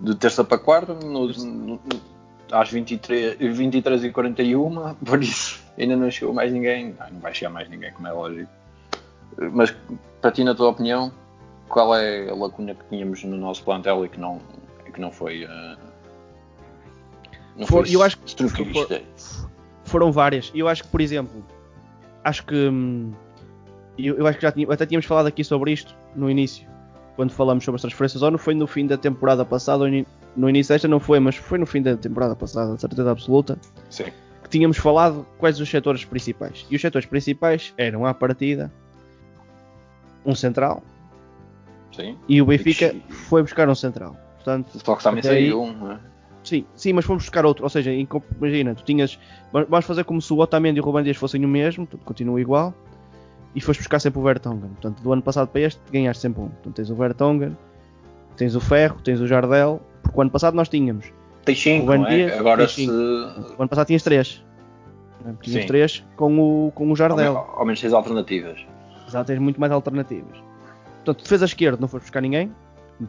[0.01, 0.95] de terça para quarta.
[0.95, 1.81] No, no,
[2.51, 6.95] às 23, 23 e 41, por isso ainda não chegou mais ninguém.
[6.99, 8.60] Não, não vai chegar mais ninguém, como é lógico.
[9.37, 9.75] Mas
[10.21, 11.13] para ti, na tua opinião,
[11.69, 14.41] qual é a lacuna que tínhamos no nosso plantel e que não,
[14.93, 15.45] que não foi.
[15.45, 15.79] Uh,
[17.57, 19.03] não foi eu acho que for,
[19.85, 20.51] foram várias.
[20.55, 21.45] Eu acho que, por exemplo,
[22.25, 22.55] acho que.
[22.55, 23.13] Hum,
[23.99, 26.67] eu, eu, acho que já tinha, até tínhamos falado aqui sobre isto no início,
[27.17, 29.91] quando falamos sobre as transferências, ou não foi no fim da temporada passada, ou
[30.37, 33.59] no início desta não foi, mas foi no fim da temporada passada, certeza absoluta.
[33.91, 34.07] Sim.
[34.43, 36.67] Que tínhamos falado quais os setores principais.
[36.71, 38.73] E os setores principais eram à partida
[40.25, 40.83] um central.
[41.95, 42.17] Sim.
[42.29, 43.13] E o Benfica e...
[43.13, 44.17] foi buscar um central.
[44.37, 45.99] Portanto, Só que também saiu um, não é?
[46.43, 47.65] Sim, sim, mas fomos buscar outro.
[47.65, 49.19] Ou seja, imagina, tu tinhas.
[49.53, 52.41] Vamos fazer como se o Otamendi e o Ruben Dias fossem o mesmo, tudo continua
[52.41, 52.75] igual.
[53.55, 54.71] E foste buscar sempre o Vertonghen.
[54.71, 56.49] Portanto, do ano passado para este, ganhaste sempre um.
[56.49, 57.57] Portanto, tens o Vertonghen,
[58.37, 59.81] tens o Ferro, tens o Jardel.
[60.03, 61.13] Porque o ano passado nós tínhamos.
[61.45, 62.09] Tens 5, é?
[62.09, 62.89] Dias, Agora se.
[62.89, 64.45] O ano passado tinhas 3.
[65.43, 67.37] Tinhas 3 com o, com o Jardel.
[67.37, 68.65] Ao, ao menos tens alternativas.
[69.11, 70.39] Exato, tens muito mais alternativas.
[71.05, 72.53] Portanto, defesa esquerda não foste buscar ninguém.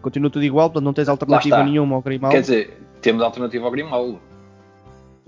[0.02, 2.34] Continua tudo igual, portanto não tens alternativa nenhuma ao Grimaldo.
[2.34, 4.20] Quer dizer, temos alternativa ao Grimaldo.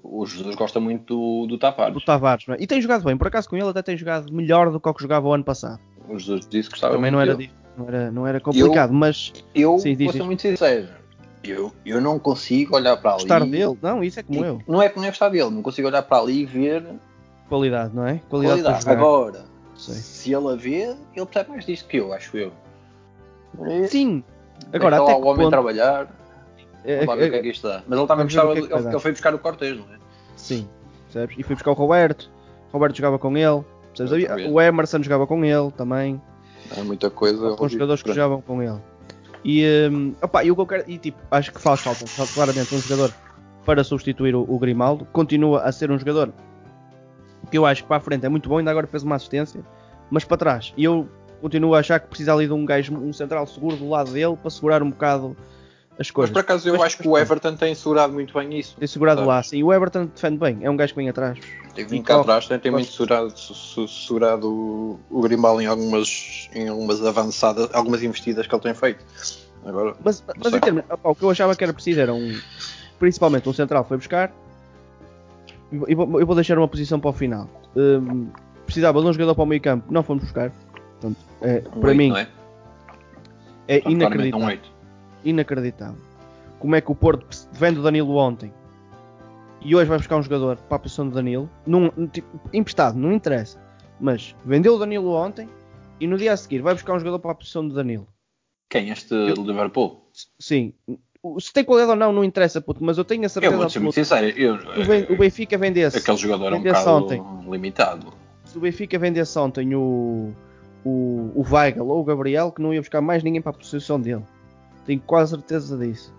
[0.02, 1.94] O Jesus gosta muito do, do Tavares.
[1.94, 2.58] Do Tavares, é?
[2.60, 4.94] E tem jogado bem, por acaso com ele até tem jogado melhor do que o
[4.94, 5.80] que jogava o ano passado.
[6.08, 7.38] O Jesus disse que estava Também não era,
[7.78, 9.34] não era, não era complicado, eu, mas.
[9.54, 10.88] Eu Sim, vou ser muito sincero.
[11.44, 13.20] Eu, eu não consigo olhar para ali.
[13.20, 13.78] Gostar dele?
[13.82, 14.62] Não, isso é como eu.
[14.66, 16.86] Não é que não é gostar dele, não consigo olhar para ali e ver.
[17.50, 18.22] Qualidade, não é?
[18.30, 18.62] Qualidade.
[18.62, 18.90] Qualidade.
[18.90, 19.96] Agora, Sei.
[19.96, 22.52] se ele a vê, ele percebe mais disto que eu, acho eu.
[23.88, 24.24] Sim.
[24.72, 25.50] Agora, até o homem ponto...
[25.50, 26.08] trabalhar.
[26.84, 27.06] É, é, é.
[27.06, 29.98] Mas ele também gostava, é ele, ele foi buscar o Cortez, não é?
[30.36, 30.68] Sim,
[31.06, 31.38] percebes?
[31.40, 32.30] E foi buscar o Roberto.
[32.70, 33.64] O Roberto jogava com ele.
[33.96, 34.28] Percebes?
[34.52, 36.22] O Emerson jogava com ele também.
[36.76, 37.56] É muita coisa.
[37.56, 38.80] Com jogadores que jogavam com ele.
[39.44, 40.84] E, um, opa, e o que eu quero.
[40.90, 43.14] E tipo, acho que faz falta claramente um jogador
[43.66, 45.06] para substituir o, o, Grimaldo.
[45.06, 46.34] Continua a ser um jogador
[47.54, 48.58] que eu acho que para a frente é muito bom.
[48.58, 49.62] Ainda agora fez uma assistência.
[50.10, 50.74] Mas para trás.
[50.76, 51.08] E eu
[51.40, 54.36] continuo a achar que precisa ali de um gajo, um central seguro do lado dele
[54.36, 55.38] para segurar um bocado
[56.00, 56.32] as coisas.
[56.32, 58.76] Mas por acaso eu mas, acho que o Everton tem segurado muito bem isso.
[58.76, 59.28] Tem segurado sabes?
[59.28, 59.62] lá, sim.
[59.62, 61.38] O Everton defende bem, é um gajo que vem atrás.
[61.76, 63.32] Tem vindo cá atrás, tem, tem muito segurado,
[63.88, 69.06] segurado o, o Grimaldo em algumas, em algumas avançadas, algumas investidas que ele tem feito.
[69.64, 72.36] Agora, mas mas em termos, o que eu achava que era preciso era um,
[72.98, 74.34] principalmente um central foi buscar.
[75.72, 77.50] Eu vou deixar uma posição para o final.
[77.76, 78.28] Um,
[78.66, 80.52] precisava de um jogador para o meio campo, não fomos buscar.
[81.00, 82.28] Portanto, é, um para 8, mim é,
[83.68, 84.48] é inacreditável.
[84.48, 84.60] Um
[85.24, 86.02] inacreditável.
[86.60, 88.54] Como é que o Porto vende o Danilo ontem
[89.62, 93.14] e hoje vai buscar um jogador para a posição do Danilo, num, tipo, emprestado, não
[93.14, 93.62] interessa.
[94.00, 95.48] Mas vendeu o Danilo ontem
[96.00, 98.08] e no dia a seguir vai buscar um jogador para a posição do Danilo.
[98.70, 98.90] Quem?
[98.90, 100.10] Este eu, Liverpool?
[100.40, 100.74] Sim.
[101.40, 103.54] Se tem qualidade ou não, não interessa, puto, mas eu tenho a certeza.
[103.54, 104.28] Eu vou ser muito sincero.
[104.28, 104.56] Eu,
[105.10, 105.98] o Benfica vendesse.
[105.98, 107.24] Aquele jogador é um bocado ontem.
[107.50, 108.14] limitado.
[108.44, 110.34] Se o Benfica vendesse ontem o,
[110.84, 114.00] o, o Weigl ou o Gabriel que não ia buscar mais ninguém para a posição
[114.00, 114.24] dele.
[114.86, 116.14] Tenho quase certeza disso.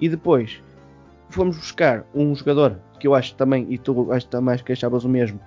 [0.00, 0.62] E depois
[1.28, 5.08] fomos buscar um jogador que eu acho também, e tu acho também que achavas o
[5.08, 5.38] mesmo,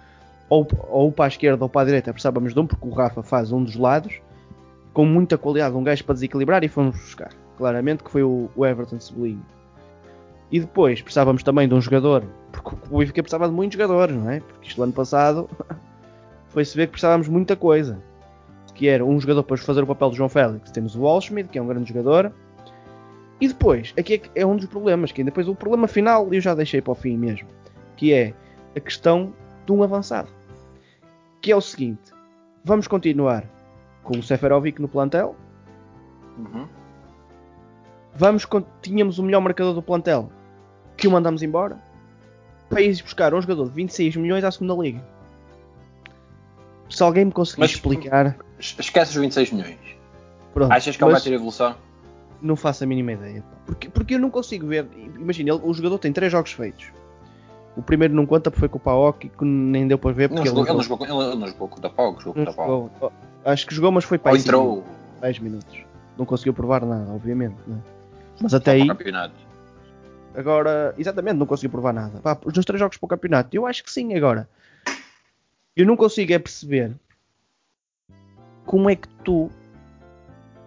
[0.50, 3.24] ou, ou para a esquerda ou para a direita, precisávamos de um, porque o Rafa
[3.24, 4.22] faz um dos lados,
[4.94, 7.32] com muita qualidade, um gajo para desequilibrar, e fomos buscar.
[7.60, 9.46] Claramente que foi o, o Everton Sublinho.
[10.52, 14.32] E depois precisávamos também de um jogador, porque o Benfica precisava de muitos jogadores, não
[14.32, 14.40] é?
[14.40, 15.48] Porque isto ano passado
[16.50, 18.02] foi-se ver que precisávamos de muita coisa
[18.74, 20.72] que era um jogador para fazer o papel de João Félix.
[20.72, 22.32] Temos o Walschmidt, que é um grande jogador.
[23.42, 26.56] E depois, aqui é, é um dos problemas, que depois o problema final eu já
[26.56, 27.50] deixei para o fim mesmo,
[27.98, 28.34] que é
[28.74, 29.34] a questão
[29.66, 30.30] de um avançado.
[31.42, 32.14] Que é o seguinte,
[32.64, 33.44] vamos continuar
[34.02, 35.36] com o Seferovic no plantel.
[36.38, 36.66] Uhum.
[38.20, 38.46] Vamos,
[38.82, 40.30] tínhamos o melhor marcador do plantel,
[40.98, 41.82] que o mandamos embora,
[42.68, 45.02] para ir buscar um jogador de 26 milhões à segunda liga.
[46.90, 48.36] Se alguém me conseguir Mas, explicar.
[48.60, 49.78] Esquece os 26 milhões.
[50.54, 51.74] Pronto, Achas que ele vai ter evolução?
[52.42, 53.42] Não faço a mínima ideia.
[53.66, 54.86] Porque, porque eu não consigo ver.
[55.16, 56.88] Imagina, o jogador tem 3 jogos feitos.
[57.78, 60.28] O primeiro não conta porque foi com o Paok que nem deu para ver.
[60.28, 62.90] Porque não, ele, ele, não jogou, ele não jogou com o Paok, jogou com o
[62.90, 63.14] Paok.
[63.46, 64.84] Acho que jogou, mas foi para Ou entrou.
[65.22, 65.86] 10 minutos.
[66.18, 67.56] Não conseguiu provar nada, obviamente.
[67.66, 67.78] Né?
[68.42, 68.88] Mas até aí.
[68.88, 69.50] Campeonato.
[70.36, 72.20] Agora, exatamente, não conseguiu provar nada.
[72.20, 74.14] Pá, os três jogos para o campeonato, eu acho que sim.
[74.14, 74.48] Agora,
[75.76, 76.96] eu não consigo é perceber
[78.66, 79.50] como é que tu,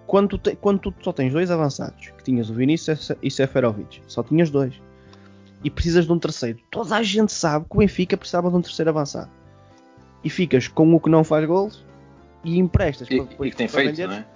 [0.06, 4.02] quando tu, te, quando tu só tens dois avançados, que tinhas o Vinícius e Seferovic,
[4.08, 4.74] só tinhas dois,
[5.62, 8.61] e precisas de um terceiro, toda a gente sabe que o Benfica precisava de um
[8.62, 9.30] terceiro avançado.
[10.24, 11.87] E ficas com o que não faz gols
[12.44, 14.26] e emprestas e, para, e que tem feito, não é?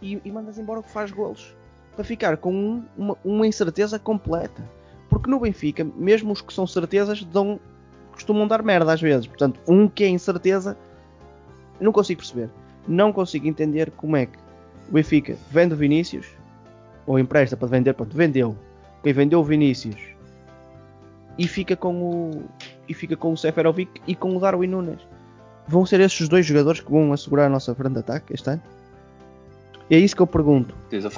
[0.00, 1.54] e, e, mandas embora o que faz gols
[1.96, 4.62] para ficar com um, uma, uma incerteza completa.
[5.08, 7.58] Porque no Benfica, mesmo os que são certezas, dão,
[8.12, 9.26] costumam dar merda às vezes.
[9.26, 10.76] Portanto, um que é incerteza,
[11.80, 12.50] não consigo perceber.
[12.86, 14.38] Não consigo entender como é que
[14.88, 16.26] o Benfica vende o Vinícius,
[17.06, 18.56] ou empresta para vender, pronto, vendeu.
[19.02, 19.96] Quem vendeu o Vinícius
[21.38, 22.44] e fica com o
[22.88, 25.00] e fica com o Seferovic e com o Darwin Nunes.
[25.66, 28.62] Vão ser esses dois jogadores que vão assegurar a nossa frente de ataque este ano?
[29.90, 30.74] É isso que eu pergunto.
[30.90, 31.10] Tens a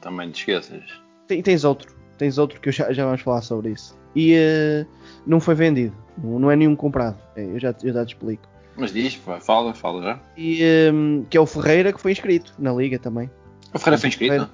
[0.00, 0.82] também te esqueças.
[1.26, 3.96] Tem- tens outro, tens outro que eu já, já vamos falar sobre isso.
[4.14, 4.84] E eh,
[5.26, 7.16] não foi vendido, não, não é nenhum comprado.
[7.36, 8.42] É, eu, já, eu já te explico.
[8.76, 10.20] Mas diz, fala, fala já.
[10.36, 10.92] E eh,
[11.30, 13.30] que é o Ferreira que foi inscrito na liga também.
[13.72, 14.32] O Ferreira foi inscrito?
[14.32, 14.50] Ferreira.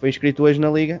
[0.00, 1.00] Foi inscrito hoje na liga.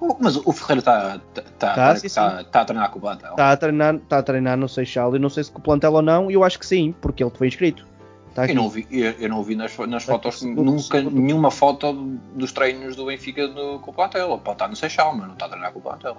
[0.00, 3.02] Oh, Mas o Ferreira está tá, tá, Tá, sim, tá, tá a treinar com o
[3.02, 3.30] plantel.
[3.30, 5.12] Está a treinar, está a treinar no Seixal.
[5.12, 6.30] Eu não sei se com o plantel ou não.
[6.30, 7.84] Eu acho que sim, porque ele foi inscrito.
[8.44, 8.52] Aqui.
[8.52, 11.92] Eu não vi, eu, eu não vi nas, nas Tá fotos nunca segundo- nenhuma foto
[12.34, 14.38] dos treinos do Benfica no, com o plantel.
[14.38, 16.16] Pode estar no Seixal, mas não está a treinar com o plantel.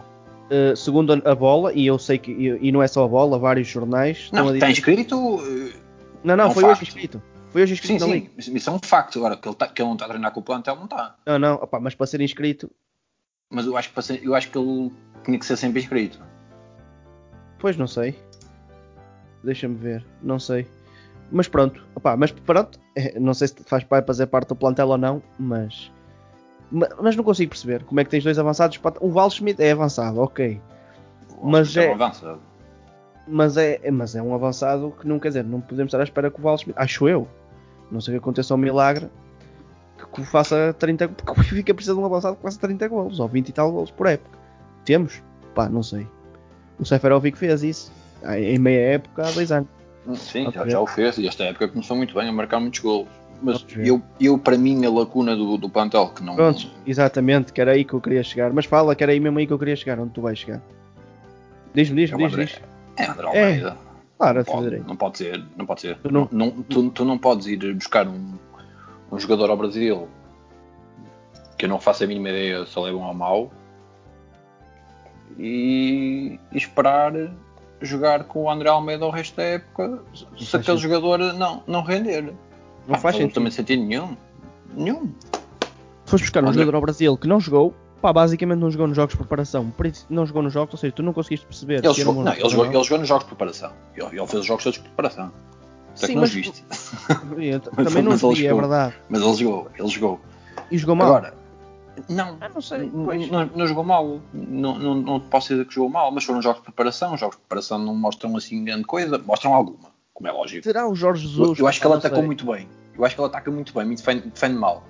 [0.52, 3.08] Uh, segundo a a bola, e eu sei que, e, e não é só a
[3.08, 4.70] bola, vários jornais estão Não, dizer.
[4.70, 5.16] inscrito.
[5.42, 5.74] eh,
[6.24, 6.88] Não, não, é um foi hoje facto.
[6.88, 7.22] inscrito.
[7.52, 8.32] Foi hoje Sim, inscrito sim, liga.
[8.38, 9.18] isso é um facto.
[9.20, 11.16] Agora, que ele, tá- que ele não está a treinar com o plantel, não está.
[11.26, 12.70] Não, não, opá, mas para ser inscrito,
[13.50, 14.92] Mas eu acho, que, para ser- eu acho que ele
[15.24, 16.20] tinha que ser sempre inscrito.
[17.60, 18.16] pois não sei.
[19.44, 20.68] Deixa-me ver, não sei.
[21.32, 24.88] Mas pronto, opá, mas pronto, eh, não sei se faz vai fazer parte do plantel
[24.90, 25.92] ou não, mas.
[26.72, 28.78] ma- Mas não consigo perceber como é que tens dois avançados.
[28.78, 30.60] para- O Val Schmidt é avançado, ok.
[31.44, 32.38] Mas Então é- avança.
[33.28, 36.04] Mas é, é- mas é um avançado que não quer dizer, não podemos estar à
[36.04, 37.28] espera que o Val Schmidt, acho eu,
[37.92, 39.08] não sei que aconteça um milagre
[40.14, 43.28] que, faça 30, porque o Benfica precisa de um avançado que faça 30 golos ou
[43.28, 44.36] 20 e tal golos por época.
[44.84, 45.22] Temos?
[45.54, 46.08] Pá, não sei.
[46.80, 47.92] O Seferovic fez isso
[48.38, 49.70] em meia época há dois anos.
[50.16, 53.08] Sim, já, já o fez e esta época começou muito bem a marcar muitos golos.
[53.42, 56.36] Mas eu, eu, para mim, a lacuna do, do plantel, que não.
[56.36, 58.52] Pronto, exatamente, que era aí que eu queria chegar.
[58.52, 60.62] Mas fala que era aí mesmo aí que eu queria chegar, onde tu vais chegar.
[61.74, 62.60] Diz-me, É diz-me, diz,
[62.98, 63.28] é André É.
[63.28, 63.78] Almeida.
[64.18, 65.98] Claro, Não pode, não pode ser, não pode ser.
[66.00, 68.34] Tu não- Não- tu, tu não podes ir buscar um,
[69.10, 70.10] um jogador ao Brasil
[71.58, 73.50] que eu não faço a mínima ideia se ele é bom ou mau
[75.38, 77.14] e, e esperar
[77.82, 80.78] jogar com o André Almeida o resto da época se faz aquele sentido.
[80.80, 82.24] jogador não, não render.
[82.88, 83.28] Não Ah, faz sentido.
[83.30, 84.18] absolutamente sentido nenhum.
[84.76, 85.12] Nenhum.
[86.06, 88.96] Foste buscar um André- jogador ao Brasil que não jogou, pá, basicamente não jogou nos
[88.96, 89.72] jogos de preparação.
[90.10, 91.84] Não jogou nos jogos, ou seja, tu não conseguiste perceber.
[91.84, 92.74] Ele se jogou, não, ele, jogou, ou não.
[92.74, 93.72] ele jogou nos jogos de preparação.
[93.96, 95.32] Ele, ele fez os jogos todos de preparação.
[95.96, 96.64] Até que Sim, não mas os viste.
[97.76, 98.94] Mas também não vi, é verdade.
[99.10, 100.20] Mas ele jogou, ele jogou.
[100.72, 101.08] E jogou mal.
[101.08, 101.34] Agora,
[102.08, 102.90] não, ah, não sei.
[102.90, 106.60] Não, não jogou mal, não, não, não posso dizer que jogou mal, mas foram jogos
[106.60, 107.14] de preparação.
[107.14, 110.64] Os jogos de preparação não mostram assim grande coisa, mostram alguma, como é lógico.
[110.64, 111.60] Será o Jorge Eu, Jesus?
[111.60, 112.26] eu acho que não atacou sei.
[112.28, 112.68] muito bem.
[112.98, 114.84] Eu acho que ele ataca muito bem, me defende, defende mal.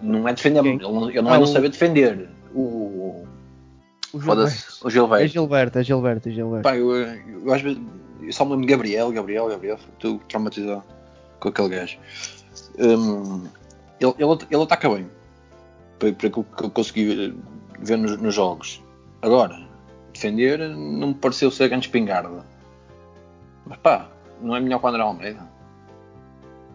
[0.00, 2.28] Não é defender, ele não, ele não Ah, é não o- saber defender.
[2.54, 3.26] O,
[4.12, 4.52] O Gilberto.
[4.82, 5.26] o É Gilberto.
[5.28, 6.62] Gilberto, é Gilberto, é Gilberto.
[6.62, 7.78] Pá, eu, eu, às vezes
[8.22, 10.82] eu só me lembro de Gabriel, Gabriel, Gabriel, estou traumatizado
[11.40, 11.98] com aquele gajo.
[12.78, 13.44] Hum,
[14.00, 15.10] ele, ele, ele ataca bem,
[15.98, 17.34] para, para aquilo que eu consegui
[17.80, 18.82] ver nos, nos jogos.
[19.22, 19.58] Agora,
[20.12, 22.44] defender não me pareceu ser grande espingarda.
[23.66, 24.08] Mas pá,
[24.40, 25.54] não é melhor que o André Almeida.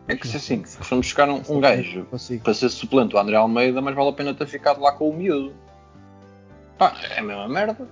[0.07, 2.43] É que se assim, se formos buscar um, um gajo Consigo.
[2.43, 5.13] para ser suplente do André Almeida, mas vale a pena ter ficado lá com o
[5.15, 5.53] miúdo.
[6.79, 7.87] Pá, é a mesma merda.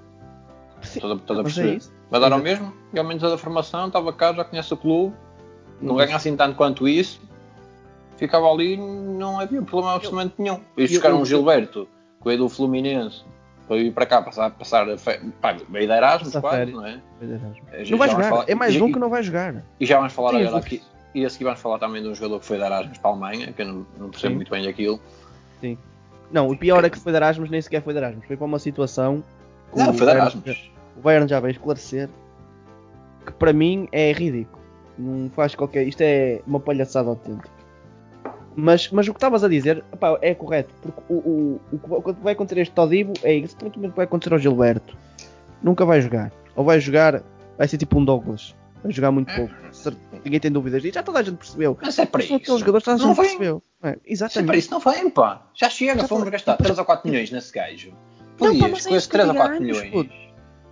[0.81, 1.77] Estás a, estás a mas é perceber?
[1.77, 1.93] isso.
[2.09, 4.77] Vai dar ao mesmo, e ao menos a da formação, estava cá, já conhece o
[4.77, 5.15] clube,
[5.81, 5.97] não Uhum.
[5.97, 7.21] ganha assim tanto quanto isso,
[8.17, 10.59] ficava ali e não havia problema absolutamente nenhum.
[10.75, 11.87] E buscar um Gilberto,
[12.19, 13.23] que veio do Fluminense,
[13.67, 15.19] para ir para cá passar, passar a fe...
[15.41, 16.99] Pá, veio da Erasmus quase, não é?
[17.83, 18.29] Já Não vai jogar.
[18.29, 19.63] falar- É mais e- um que não vai jogar.
[19.79, 20.81] E já vamos falar Sim, agora aqui.
[21.15, 23.13] E a seguir vamos falar também de um jogador que foi da Erasmus para a
[23.13, 24.35] Alemanha, que eu não, não percebo Sim.
[24.35, 24.99] muito bem aquilo.
[26.31, 28.25] Não, o pior é que foi de Erasmus, nem sequer foi de Erasmus.
[28.27, 29.23] Foi para uma situação.
[29.75, 30.71] Não, o foi da Bayern- Erasmus.
[30.97, 32.09] O Bayern já veio esclarecer
[33.25, 34.61] que para mim é ridículo.
[34.97, 35.87] Não faz qualquer.
[35.87, 37.49] Isto é uma palhaçada autêntica.
[38.59, 41.87] Mas, mas o que estavas a dizer epá, é correto, porque o, o, o que
[41.87, 44.97] vai- vai acontecer a este Todibo é exatamente o que vai acontecer ao Gilberto.
[45.61, 46.31] Nunca vai jogar.
[46.55, 47.21] Ou vai jogar,
[47.55, 48.55] vai ser tipo um Douglas.
[48.81, 49.53] Vai jogar muito pouco.
[49.71, 50.83] Cer- Ninguém tem dúvidas.
[50.83, 51.77] E já toda a gente percebeu.
[51.79, 52.33] Mas é para isso.
[52.35, 53.25] aqueles jogadores que toda a Não gente vem.
[53.37, 53.63] percebeu.
[53.83, 54.57] É, Isso é para exatamente.
[54.59, 55.45] isso não vem, pá.
[55.53, 57.91] Já chega, Já fomos gastar 3 ou 4 milhões nesse gajo.
[58.39, 59.91] Não, Podias, é com esses que eu 3 ou digo há 4 anos, milhões.
[59.91, 60.15] puto.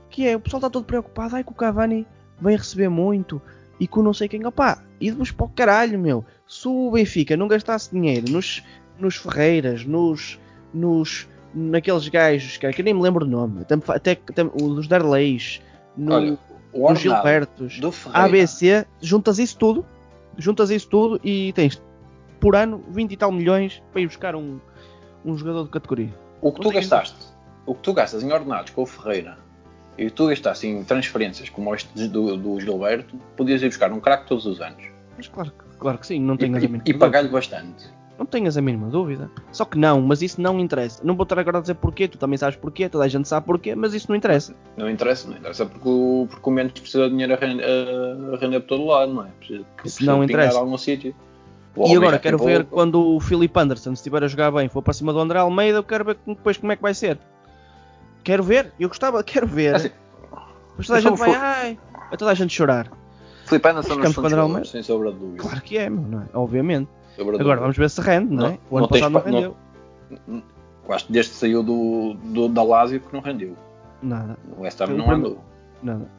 [0.10, 1.36] Que é, o pessoal está todo preocupado.
[1.36, 2.08] Ai que o Cavani
[2.42, 3.40] vem receber muito.
[3.80, 4.46] E com não sei quem.
[4.46, 6.26] Opá, e-vos para o caralho, meu.
[6.48, 8.64] Se o Benfica não gastasse dinheiro nos,
[9.00, 10.40] nos Ferreiras, nos.
[10.74, 13.62] nos naqueles gajos, cara, que eu nem me lembro o nome.
[13.62, 15.62] Até, até, os Darleis.
[15.96, 16.38] No, Olha,
[16.74, 17.80] nos Gilbertos.
[18.14, 19.86] ABC, juntas isso tudo,
[20.38, 21.82] juntas isso tudo e tens
[22.42, 24.60] por ano 20 e tal milhões para ir buscar um,
[25.24, 26.14] um jogador de categoria.
[26.42, 29.38] O que tu Não gastaste o que tu gastas em ordenados com o Ferreira
[29.98, 34.28] e tu gastaste em transferências como este do, do Gilberto, podias ir buscar um craque
[34.28, 34.84] todos os anos.
[35.18, 37.94] Mas claro, claro que sim, não tenhas e, a mínima e pagar-lhe bastante.
[38.18, 39.30] Não tenhas a mínima dúvida.
[39.52, 41.02] Só que não, mas isso não interessa.
[41.04, 43.46] Não vou estar agora a dizer porquê, tu também sabes porquê, toda a gente sabe
[43.46, 44.56] porquê, mas isso não interessa.
[44.78, 47.66] Não interessa, não interessa porque o, porque o Mendes precisa de dinheiro a render,
[48.34, 49.30] a render por todo lado, não é?
[49.40, 50.58] Precisa, isso não interessa.
[50.58, 51.14] algum sítio.
[51.78, 55.12] E agora quero ver quando o Philip Anderson estiver a jogar bem, for para cima
[55.12, 57.20] do André Almeida, eu quero ver depois como é que vai ser.
[58.26, 59.76] Quero ver, eu gostava, quero ver.
[59.76, 59.92] Assim,
[60.78, 61.40] mas toda a gente vai, for...
[61.42, 62.92] ai, vai toda a gente chorar.
[63.46, 64.66] Filipe Anderson é Almeida?
[64.66, 65.44] sem sobra de dúvida.
[65.44, 66.26] Claro que é, não é?
[66.34, 66.90] Obviamente.
[67.18, 68.60] Agora vamos ver se rende, não, não é?
[68.70, 69.56] O ano passado não rendeu.
[70.28, 70.44] Não,
[70.90, 73.56] acho que desde que saiu do, do, da Lazio que não rendeu.
[74.02, 74.38] Nada.
[74.58, 75.40] O West Ham não andou.
[75.82, 76.10] Nada.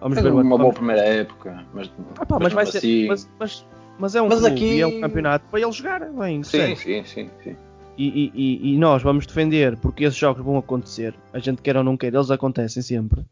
[0.00, 0.58] Vamos ver uma vamos...
[0.58, 2.78] boa primeira época, mas, ah, pá, mas, mas vai ser.
[2.78, 3.08] Assim...
[3.08, 3.66] Mas, mas,
[3.98, 4.80] mas, é um mas aqui...
[4.80, 6.42] é um campeonato para ele jogar bem.
[6.44, 7.56] Sim, sim, sim, sim.
[7.98, 11.16] E, e, e, nós vamos defender porque esses jogos vão acontecer.
[11.32, 13.26] A gente quer ou não quer, eles acontecem sempre.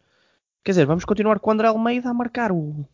[0.64, 2.85] Quer dizer, vamos continuar com o André Almeida a marcar o,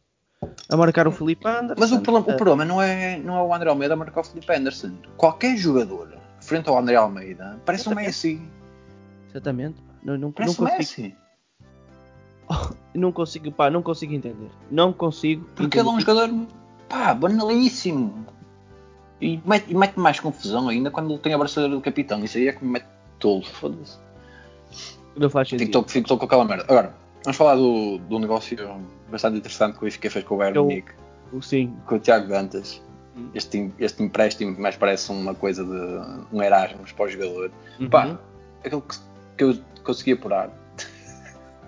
[0.68, 1.80] a marcar o Felipe Anderson.
[1.80, 4.24] Mas o problema, o problema não, é, não é o André Almeida a marcar o
[4.24, 4.92] Felipe Anderson.
[5.16, 6.12] Qualquer jogador
[6.42, 8.04] frente ao André Almeida parece Exatamente.
[8.04, 8.42] um Messi.
[9.30, 9.82] Exatamente.
[10.04, 11.16] Não, não, parece não um Messi.
[12.50, 14.50] Oh, não consigo, pá, não consigo entender.
[14.70, 15.44] Não consigo.
[15.54, 15.80] Porque entender.
[15.80, 16.46] ele é um jogador,
[16.86, 18.26] pá, banalíssimo.
[19.22, 22.24] E mete, mete mais confusão ainda quando ele tem a braçadeira do capitão.
[22.24, 22.86] Isso aí é que me mete
[23.20, 23.96] tolo, foda-se.
[25.16, 25.78] Não faz sentido.
[25.84, 26.64] Fico, fico com aquela merda.
[26.64, 26.92] Agora,
[27.24, 28.58] vamos falar do, do negócio
[29.08, 30.90] bastante interessante que o Benfica fez com o Bayern Munique.
[31.40, 31.72] Sim.
[31.86, 32.82] Com o Tiago Dantas.
[33.16, 33.28] Hum.
[33.32, 37.52] Este, este empréstimo mais parece uma coisa de um Erasmus para o jogador.
[37.78, 37.88] Uhum.
[37.88, 38.18] Pá,
[38.64, 38.96] aquilo que,
[39.38, 40.50] que eu consegui apurar.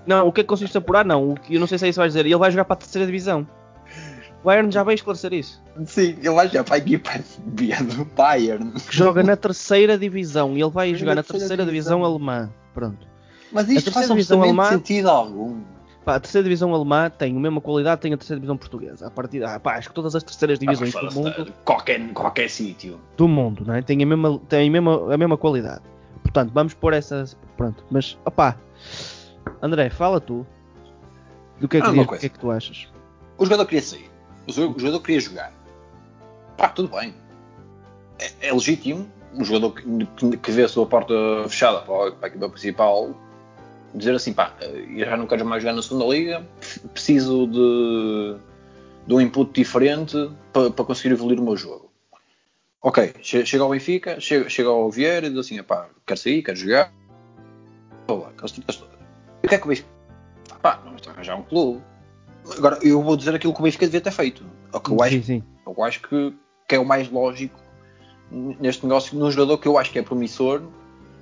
[0.04, 1.04] Não, o que é que conseguiste apurar?
[1.04, 2.26] Não, eu não sei se é isso que vais dizer.
[2.26, 3.46] Ele vai jogar para a terceira divisão.
[4.44, 5.58] O Bayern já vai esclarecer isso.
[5.86, 7.12] Sim, ele vai jogar para a equipa
[7.46, 8.72] B do Bayern.
[8.72, 10.54] Que joga na terceira divisão.
[10.54, 12.52] E ele vai jogar na terceira divisão, divisão alemã.
[12.74, 13.08] Pronto.
[13.50, 15.62] Mas isto faz absolutamente alemã, sentido algum.
[16.04, 19.06] Pá, a terceira divisão alemã tem a mesma qualidade tem a terceira divisão portuguesa.
[19.06, 21.52] A partir, ah, pá, acho que todas as terceiras divisões ah, do mundo.
[21.64, 23.00] Qualquer, qualquer sítio.
[23.16, 23.80] Do mundo, não é?
[23.80, 25.80] Tem, a mesma, tem a, mesma, a mesma qualidade.
[26.22, 27.34] Portanto, vamos pôr essas.
[27.56, 28.58] Pronto, mas opá.
[29.62, 30.46] André, fala tu.
[31.58, 32.88] Do que é que, ah, diz, que, é que tu achas?
[33.38, 34.13] O jogador queria sair.
[34.46, 35.52] O jogador queria jogar.
[36.56, 37.14] Pá, tudo bem.
[38.18, 39.10] É, é legítimo.
[39.34, 41.14] O jogador que, que, vê a sua porta
[41.48, 43.12] fechada para a, equipa principal
[43.92, 46.46] dizer assim, pá, eu já não quero mais jogar na segunda liga,
[46.92, 48.36] preciso de,
[49.06, 51.90] de um input diferente para, para conseguir evoluir o meu jogo.
[52.82, 56.58] Ok, chega ao Benfica, chega, chega ao Vieira e diz assim, pá, quero sair, quero
[56.58, 56.92] jogar.
[58.08, 58.98] Lá, aquelas tripas todas.
[59.42, 59.88] E o que é que o Benfica?
[60.60, 61.82] Pá, não está a arranjar um clube.
[62.56, 64.44] Agora, eu vou dizer aquilo que o Benfica devia ter feito.
[64.72, 65.42] O que eu acho, sim.
[65.66, 66.34] Eu acho que,
[66.68, 67.58] que é o mais lógico
[68.30, 70.62] neste negócio, num jogador que eu acho que é promissor,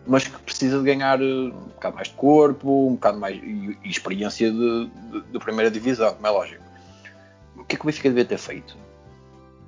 [0.06, 3.78] mas que precisa de ganhar eh, um bocado mais de corpo, um bocado mais e,
[3.84, 6.62] e experiência de, de, de, primeira divisão, como é lógico.
[7.56, 8.76] O que é que o Benfica devia ter feito?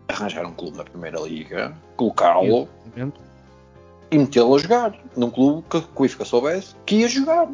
[0.09, 2.68] Arranjar um clube na primeira liga, colocá-lo
[4.11, 7.48] e metê-lo a jogar num clube que, que o Benfica soubesse que ia jogar.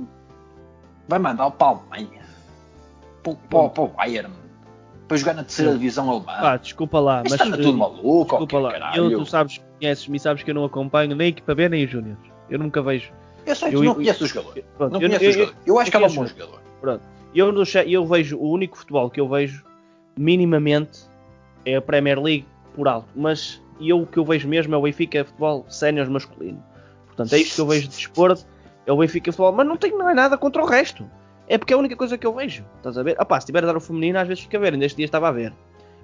[1.09, 2.20] Vai mandar para a Alemanha,
[3.23, 4.33] para, para, para o Bayern,
[5.11, 6.33] para jogar na terceira divisão alemã.
[6.39, 7.33] Ah, desculpa lá, mas.
[7.33, 8.97] Está tudo maluco, desculpa lá.
[8.97, 12.21] Eu, tu sabes, conheces-me sabes que eu não acompanho nem equipa B nem os Júniors.
[12.49, 13.12] Eu nunca vejo.
[13.45, 14.62] Eu sei eu, não conheço o jogador.
[14.79, 15.55] Pronto, não eu, conheço eu, o jogador.
[15.66, 16.62] Eu, acho que é um bom jogador.
[16.81, 17.03] Pronto.
[17.35, 19.64] Eu, eu vejo, o único futebol que eu vejo
[20.16, 21.01] minimamente
[21.64, 22.47] é a Premier League
[22.77, 23.09] por alto.
[23.16, 26.62] Mas eu o que eu vejo mesmo é o Benfica futebol sénior masculino.
[27.07, 28.47] Portanto, é isto que eu vejo de desporto.
[28.87, 29.53] É o Benfica futebol.
[29.53, 31.05] Mas não tenho não é nada contra o resto.
[31.51, 32.64] É porque é a única coisa que eu vejo.
[32.76, 33.16] Estás a ver?
[33.18, 34.76] Ah pá, se tiver a dar o feminino, às vezes fica a ver.
[34.76, 35.53] Neste dia estava a ver.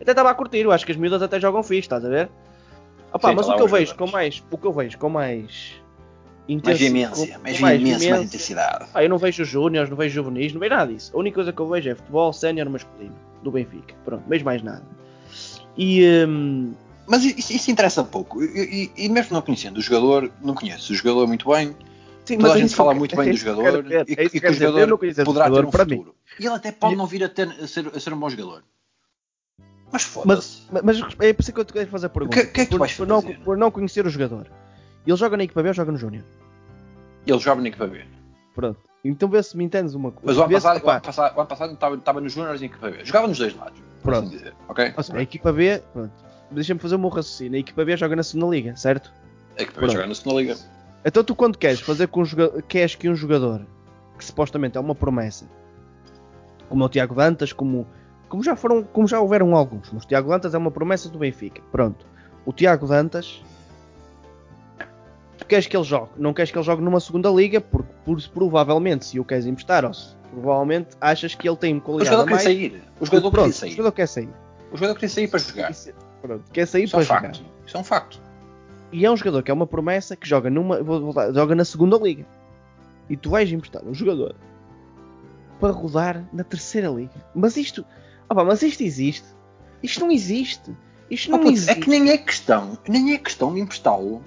[0.01, 0.59] Até estava a curtir.
[0.59, 2.29] Eu acho que as miúdas até jogam fixe, estás a ver?
[3.13, 4.43] Ah pá, Sim, mas o que eu vejo com mais.
[4.51, 5.81] O que eu vejo com mais
[6.49, 8.87] mais veemência, mais veemência, mais intensidade.
[8.93, 11.13] Ah, eu não vejo júniores, não vejo juvenis, não vejo nada disso.
[11.15, 13.95] A única coisa que eu vejo é futebol sénior masculino, do Benfica.
[14.05, 14.83] Pronto, vejo mais nada.
[15.77, 16.05] E.
[16.27, 16.75] Um...
[17.07, 18.43] Mas isso, isso, interessa pouco.
[18.43, 21.77] E, e, e, mesmo não conhecendo o jogador, não conheço o jogador muito bem.
[22.27, 25.51] Sim, Toda a gente fala muito bem do jogador e, e que o jogador poderá
[25.51, 26.15] ter um futuro.
[26.41, 28.65] E ele até pode não vir a, ter, a, ser, a ser um bom jogador.
[29.93, 30.63] Mas foda-se.
[30.71, 32.37] Mas, mas, é por isso que eu te quero fazer a pergunta.
[32.37, 33.29] O que, que, é que tu vais por, fazer?
[33.29, 34.49] Não, por não conhecer o jogador.
[35.07, 36.25] Ele joga na equipa B ou joga no Júnior?
[37.25, 38.05] Ele joga na equipa B.
[38.55, 38.81] Pronto.
[39.05, 40.27] Então vê se me entendes uma coisa.
[40.27, 42.65] Mas o ano passado, o ano passado, o ano passado estava, estava nos Júniors e
[42.65, 43.05] na equipa B.
[43.05, 43.81] Jogava nos dois lados.
[44.03, 44.27] Pronto.
[44.27, 44.55] Assim dizer.
[44.69, 44.95] Ok?
[45.03, 46.13] Seja, a equipa B, pronto.
[46.51, 47.57] Deixa-me fazer o meu raciocínio.
[47.57, 49.13] A equipa B joga na segunda liga, certo?
[49.57, 50.57] A equipa B joga na segunda liga.
[51.09, 53.65] Então tu quando queres fazer com um jogador, queres que um jogador
[54.19, 55.47] que supostamente é uma promessa,
[56.69, 57.87] como o Tiago Dantas, como,
[58.29, 61.19] como já foram, como já houveram alguns, mas o Tiago Dantas é uma promessa do
[61.19, 61.63] Benfica.
[61.71, 62.05] Pronto.
[62.45, 63.41] O Tiago Dantas
[65.39, 68.21] tu queres que ele jogue, não queres que ele jogue numa segunda liga, porque por,
[68.31, 72.23] provavelmente, se o queres emprestar, ou se, provavelmente achas que ele tem O qualidade jogador
[72.23, 72.43] a quer mais.
[72.43, 72.83] sair.
[72.99, 73.71] O jogador Pronto, quer o sair.
[73.71, 74.29] jogador quer sair.
[74.73, 75.71] O jogador quer sair para jogar.
[75.71, 77.23] Isso- pronto, quer sair Isso é para um jogar.
[77.23, 77.45] facto.
[77.65, 78.26] Isso é um facto.
[78.97, 81.99] E é um jogador que é uma promessa que joga numa, voltar, joga na segunda
[81.99, 82.25] liga.
[83.11, 84.35] E tu vais emprestar um jogador
[85.61, 87.13] para rodar na terceira liga.
[87.35, 87.85] Mas isto,
[88.29, 89.27] opa, mas isto existe.
[89.83, 90.75] Isto não existe.
[91.11, 91.71] Isto Oh, não puto, existe.
[91.73, 94.23] é que nem é questão, nem é questão de emprestá-lo.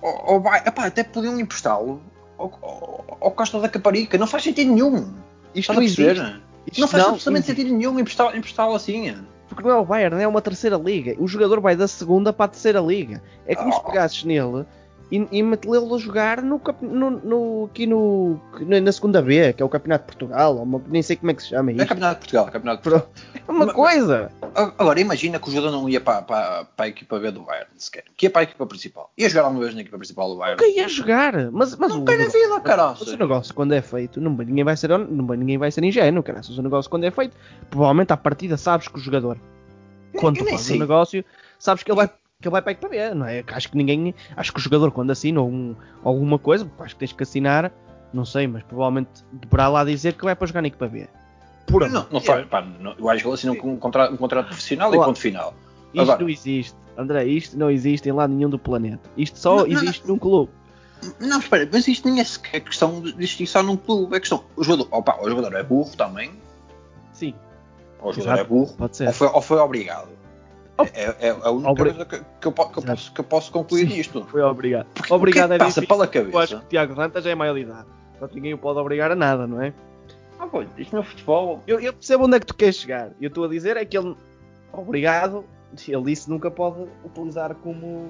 [0.00, 2.00] Ou- vai- epá, até podiam emprestá-lo
[2.38, 4.16] ao, ao- ao Costa da Caparica.
[4.16, 5.12] Não faz sentido nenhum.
[5.54, 6.40] isto não existe.
[6.66, 7.62] Isto Não faz não absolutamente existe.
[7.62, 9.14] sentido nenhum emprestá- emprestá-lo assim.
[9.56, 11.16] Porque não é o Bayern, é uma terceira liga.
[11.18, 13.22] O jogador vai da segunda para a terceira liga.
[13.46, 13.84] É como se Oh.
[13.84, 14.66] pegasses nele
[15.10, 18.40] e, e metê-lo a jogar no, no, no- aqui no,
[18.82, 21.42] na segunda B, que é o Campeonato de Portugal, uma- nem sei como é que
[21.42, 21.86] se chama É isto.
[21.88, 23.12] Campeonato de Portugal, Campeonato de Portugal.
[23.46, 24.32] É uma coisa.
[24.78, 27.68] Agora imagina que o jogador não ia para, para, para a equipa B do Bayern
[27.76, 28.04] sequer.
[28.16, 29.10] Que ia para a equipa principal.
[29.16, 30.60] Ia jogar alguma vez na equipa principal do Bayern.
[30.60, 31.50] Nunca ia jogar.
[31.52, 33.18] Mas, mas Não o, quer a vida, Mas o caralho.
[33.18, 34.98] negócio, quando é feito, não, ninguém, vai ser, não,
[35.36, 36.42] ninguém vai ser ingênuo, cara.
[36.42, 37.36] Se o negócio, quando é feito,
[37.70, 39.36] provavelmente à partida sabes que o jogador,
[40.18, 41.24] quando fazes o negócio,
[41.58, 42.10] sabes que ele vai,
[42.40, 43.42] que ele vai para a equipa B, não é?
[43.48, 45.74] Acho que ninguém, acho que o jogador, quando assina algum,
[46.04, 47.72] alguma coisa, acho que tens que assinar,
[48.12, 51.08] não sei, mas provavelmente deverá lá dizer que vai para jogar na equipa B.
[51.66, 52.46] Por Não, não faz.
[52.46, 55.06] Pá, não, eu acho que ele assina um contrato, um contrato profissional e Olá.
[55.06, 55.54] ponto final.
[55.94, 59.10] Isto Agora- não existe, André, isto não existe em lado nenhum do planeta.
[59.16, 60.52] Isto só Não, não, existe num clube.
[61.18, 64.14] Não, espera, mas isto nem é sequer questão de existir só num clube.
[64.14, 64.44] É questão.
[64.54, 66.32] O jogador, opa, o jogador é burro também.
[67.12, 67.34] Sim,
[68.00, 68.40] Ou o jogador Exato.
[68.40, 68.74] é burro.
[68.76, 69.06] pode ser.
[69.08, 70.08] Ou foi, ou foi obrigado.
[70.78, 73.24] É, é, é a única Obri- coisa que, que eu, que eu posso, que eu
[73.24, 73.94] posso concluir Sim.
[73.94, 74.26] disto.
[74.30, 74.86] Foi obrigado.
[74.94, 75.88] Porque Obrigado o é é passa difícil.
[75.88, 76.58] pela Eu acho cabeça?
[76.58, 77.86] que o Tiago já é maior de idade.
[78.12, 79.72] Portanto, ninguém o pode obrigar a nada, não é?
[80.38, 81.62] Ah, pô, isto no futebol.
[81.66, 83.10] Eu, eu percebo onde é que tu queres chegar.
[83.20, 84.14] Eu estou a dizer é que ele,
[84.72, 85.44] obrigado,
[85.88, 88.06] ele disse nunca pode utilizar como,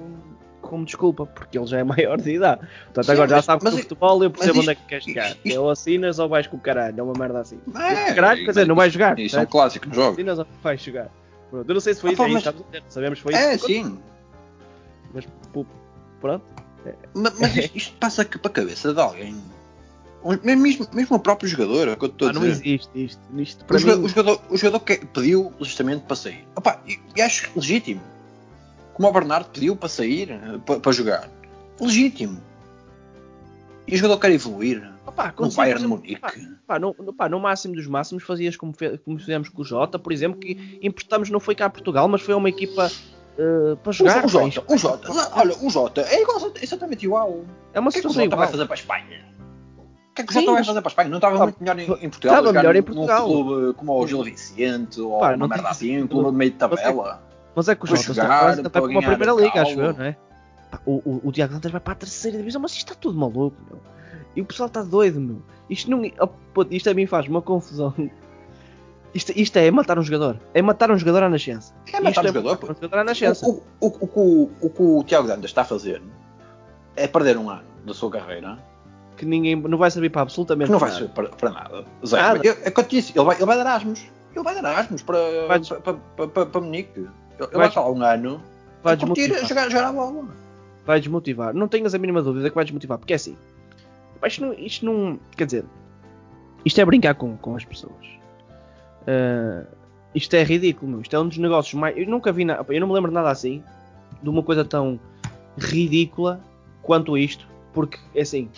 [0.61, 2.61] como desculpa, porque ele já é maior de idade.
[2.85, 4.81] Portanto, Sim, agora já mas- sabe que i- futebol eu percebo mas onde é isto-
[4.83, 5.29] que queres chegar.
[5.29, 7.59] isto- isto- Ou assinas ou vais com o caralho, é uma merda assim.
[7.75, 9.17] É, caralho, quer dizer, não vais jogar.
[9.19, 10.11] Isso é um clássico no jogo.
[10.11, 11.09] Assinas ou vais jogar.
[11.49, 12.61] Pronto, eu não sei se foi Ah, isso aí, mas- sabes?
[12.89, 13.65] sabemos que foi É, isso.
[13.67, 13.99] sim.
[15.13, 15.65] Mas, pô,
[16.19, 16.45] pronto.
[17.13, 19.35] Ma- Mas, isto, isto passa para a cabeça de alguém.
[20.23, 22.65] O- Mesmo, mesmo o próprio jogador, é o que eu estou Ah, a não dizer.
[22.67, 23.21] existe isto.
[23.37, 24.05] Isto O para jogador, mim...
[24.05, 26.45] o jogador, o jogador que- pediu justamente para sair.
[26.55, 28.01] Opa, e, e acho legítimo.
[28.93, 31.29] Como o Bernardo pediu para sair, eh, para, para jogar.
[31.79, 32.41] Legítimo.
[33.87, 34.89] E o jogador quer evoluir.
[35.35, 36.21] Quando se- Bayern por Munique.
[36.67, 39.97] Pá, no, pá, no máximo dos máximos fazias como, fe- como fizemos com o Jota,
[39.97, 42.89] por exemplo, que emprestamos, não foi cá a Portugal, mas foi a uma equipa
[43.37, 44.17] eh, para O, jogar.
[44.19, 47.45] o pá, Jota, o Jota, não, olha, o Jota é igual, exatamente igual.
[47.73, 49.27] É uma O que é que o Jota vai fazer para a Espanha?
[50.11, 51.09] O que é que o Sim, Jota vai fazer para a Espanha?
[51.09, 52.37] Não estava Ah, muito melhor em, em Portugal?
[52.39, 53.27] estava melhor em Portugal.
[53.27, 56.51] Num clube como o Gil Vicente ou Pá, uma merda assim, um clube de meio
[56.51, 57.23] de é- tabela.
[57.55, 60.03] Mas é que o Jota está quase até para uma primeira liga, acho eu, não
[60.05, 60.17] é?
[60.71, 63.17] Pá, O, o, o Tiago Dantas vai para a terceira divisão, mas isto está tudo
[63.17, 63.79] maluco, meu.
[64.35, 65.41] E o pessoal está doido, meu.
[65.69, 67.93] Isto, não, oh, puto, isto a mim faz uma confusão.
[69.13, 70.39] Isto, isto é matar um jogador.
[70.53, 71.73] É matar um jogador à nascença.
[71.91, 72.71] É matar um jogador, matar pô.
[72.71, 73.45] um jogador à nascença.
[73.47, 76.01] O, o, o, o, que o, Tiago Dantas está a fazer
[76.95, 78.59] é perder um ano da sua carreira
[79.15, 81.01] Que ninguém não vai servir para absolutamente que não vai nada.
[81.01, 81.85] ser para, para nada.
[82.05, 82.21] Zero.
[82.21, 82.39] Nada.
[82.47, 84.05] Eu- É que eu te disse, ele vai, ele vai dar Erasmus.
[84.35, 85.17] Ele vai dar Erasmus para,
[85.47, 86.99] Vai- para, para, para, para, Munique.
[86.99, 87.09] Ele
[87.39, 88.41] Vai- vai estar lá um ano
[88.83, 89.47] Vai a curtir, a desmotivar.
[89.49, 90.27] jogar, a jogar a bola.
[90.85, 91.53] vai desmotivar.
[91.55, 93.35] Não tenhas a mínima dúvida que vai desmotivar, porque é assim.
[94.25, 95.65] Isto não, isto não- Quer dizer,
[96.65, 98.05] isto é brincar com, com as pessoas.
[99.07, 99.65] Ah,
[100.13, 101.01] isto é ridículo, meu.
[101.01, 101.97] Isto é um dos negócios mais.
[101.97, 102.65] Eu nunca vi nada.
[102.73, 103.63] Eu não me lembro de nada assim.
[104.21, 104.99] De uma coisa tão
[105.57, 106.41] ridícula
[106.81, 107.47] quanto isto.
[107.73, 108.49] Porque, é assim.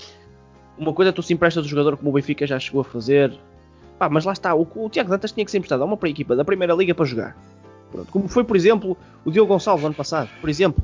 [0.77, 3.37] Uma coisa tu se emprestas o jogador como o Benfica já chegou a fazer.
[3.97, 4.55] Pá, mas lá está.
[4.55, 7.05] O, o Tiago Dantas tinha que ser emprestado a uma equipa da Primeira Liga para
[7.05, 7.37] jogar.
[7.91, 8.95] Pronto, como foi, por exemplo,
[9.25, 10.29] o Diogo Gonçalves ano passado.
[10.39, 10.81] Por exemplo.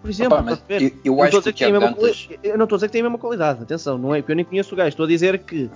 [0.00, 2.26] Por exemplo, Opa, mas eu, eu acho que tem Dantas.
[2.26, 4.20] quali- Eu não estou a dizer que tem a mesma qualidade, atenção, não é?
[4.22, 5.68] Porque eu nem conheço o gajo, estou a dizer que.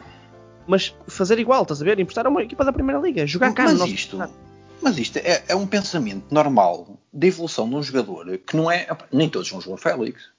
[0.67, 1.99] Mas fazer igual, estás a ver?
[1.99, 4.33] Emprestar a uma equipa da Primeira Liga, jogar cá Mas nosso isto, estado.
[4.81, 8.87] mas isto é, é um pensamento normal da evolução de um jogador que não é.
[9.13, 10.31] nem todos são João Félix.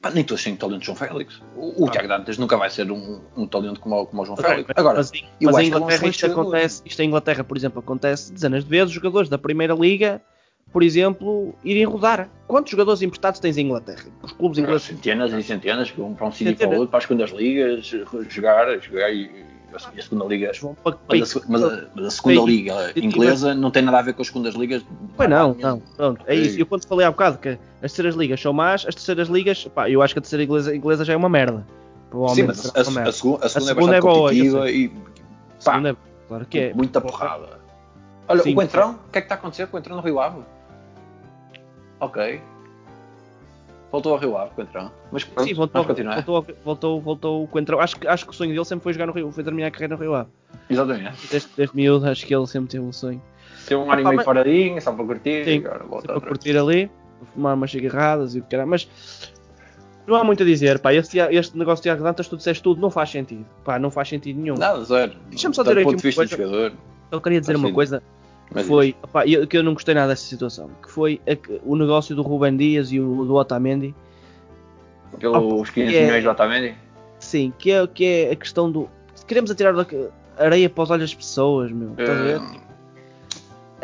[0.00, 1.40] Pá, nem todos têm talento de João Félix.
[1.54, 1.90] O, o Ah.
[1.92, 4.70] Tiago Dantas nunca vai ser um, um talento como, o- como o João Ok, Félix.
[4.74, 7.06] Agora, mas, eu mas acho em que ele é um Inglaterra isto acontece, isto em
[7.06, 10.20] Inglaterra, por exemplo, acontece dezenas de vezes, jogadores da Primeira Liga,
[10.72, 12.28] por exemplo, irem rodar.
[12.46, 14.04] Quantos jogadores emprestados tens em Inglaterra?
[14.22, 14.82] Os clubes ingleses.
[14.86, 17.84] Centenas e centenas que vão para um sítio e para outro, para as segundas ligas,
[18.28, 19.30] jogar, jogar e,
[19.94, 20.50] e a segunda liga.
[21.08, 24.22] Mas a, mas a- mas a segunda liga inglesa não tem nada a ver com
[24.22, 24.82] as segundas ligas.
[25.16, 26.42] Pois não, não, pronto, é Sim.
[26.42, 26.58] isso.
[26.60, 29.88] Eu quando falei há bocado que as terceiras ligas são más, as terceiras ligas, pá,
[29.90, 31.66] eu acho que a terceira inglesa, inglesa já é uma merda.
[32.34, 33.08] Sim, mas a, merda.
[33.08, 34.76] a segunda, é segunda é bastante boa, competitiva sei.
[34.76, 34.88] e
[35.64, 35.96] pá, é-
[36.28, 36.74] claro que é.
[36.74, 37.62] muita porrada.
[38.28, 38.52] Olha, Sim.
[38.52, 40.40] o Coentrão, o que é que está a acontecer com o Coentrão no Rio Ave?
[42.02, 42.40] Ok.
[43.92, 44.90] voltou ao Rio Ave, Coentrão.
[45.12, 46.22] Mas pronto, Sim, voltou, continuar.
[46.22, 47.78] voltou, voltou, voltou o Coentrão.
[47.78, 49.70] Acho, que- acho que o sonho dele sempre foi jogar no Rio, foi terminar a
[49.70, 50.30] carreira no Rio Ave.
[50.70, 51.28] Exatamente.
[51.30, 53.20] Desde, desde miúdo, acho que ele sempre teve um sonho.
[53.66, 56.14] Teve um ano e meio mas- paradinho, só para curtir, Sim, agora volta Sempre a
[56.14, 56.38] outra vez.
[56.38, 56.90] curtir ali,
[57.34, 58.64] fumar umas cigarradas e o que era.
[58.66, 58.88] Mas
[60.06, 60.92] não há muito a dizer, pá.
[60.94, 63.44] Este, este negócio de Tiago Dantas, tu disseste tudo, não faz sentido.
[63.62, 64.56] Pá, não faz sentido nenhum.
[64.56, 65.12] Nada, zero.
[65.28, 66.72] Deixa-me só dizer aqui uma coisa.
[67.10, 68.02] Eu queria dizer uma coisa
[68.50, 71.76] Mas foi opá, eu- que eu não gostei nada dessa situação, que foi a o
[71.76, 73.94] negócio do Ruben Dias e o do Otamendi,
[75.18, 76.74] Pelos 15 é- milhões do Otamendi?
[77.18, 78.88] sim, que é, que é a questão do
[79.26, 79.86] queremos atirar da-
[80.36, 81.90] areia para os olhos das pessoas, meu.
[81.92, 82.40] Estás a ver?
[82.40, 82.72] Eh,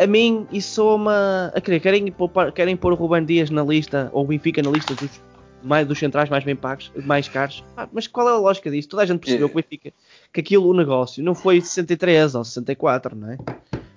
[0.05, 3.65] A mim isso soa uma a querer, querem, poupar- querem pôr o Ruben Dias na
[3.65, 5.21] lista ou o Benfica na lista dos
[5.61, 7.65] mais dos centrais mais bem pagos, mais caros.
[7.77, 8.89] Ah, mas qual é a lógica disso?
[8.89, 9.49] Toda a gente percebeu É.
[9.51, 9.93] que o Benfica
[10.33, 13.39] que aquilo o negócio não foi 63 ou 64, não é?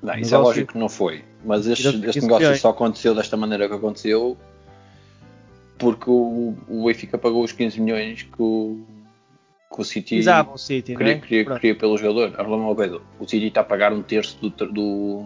[0.01, 1.23] Não, isso é negócio- lógico que não foi.
[1.45, 2.61] Mas este, este 15 negócio milhões.
[2.61, 4.37] só aconteceu desta maneira que aconteceu
[5.77, 8.79] porque o, o Benfica pagou os 15 milhões que o,
[9.73, 11.19] que o City Pisava o City, queria, é?
[11.19, 12.33] queria, queria pelo jogador.
[13.19, 15.25] O City está a pagar um terço do, do, Do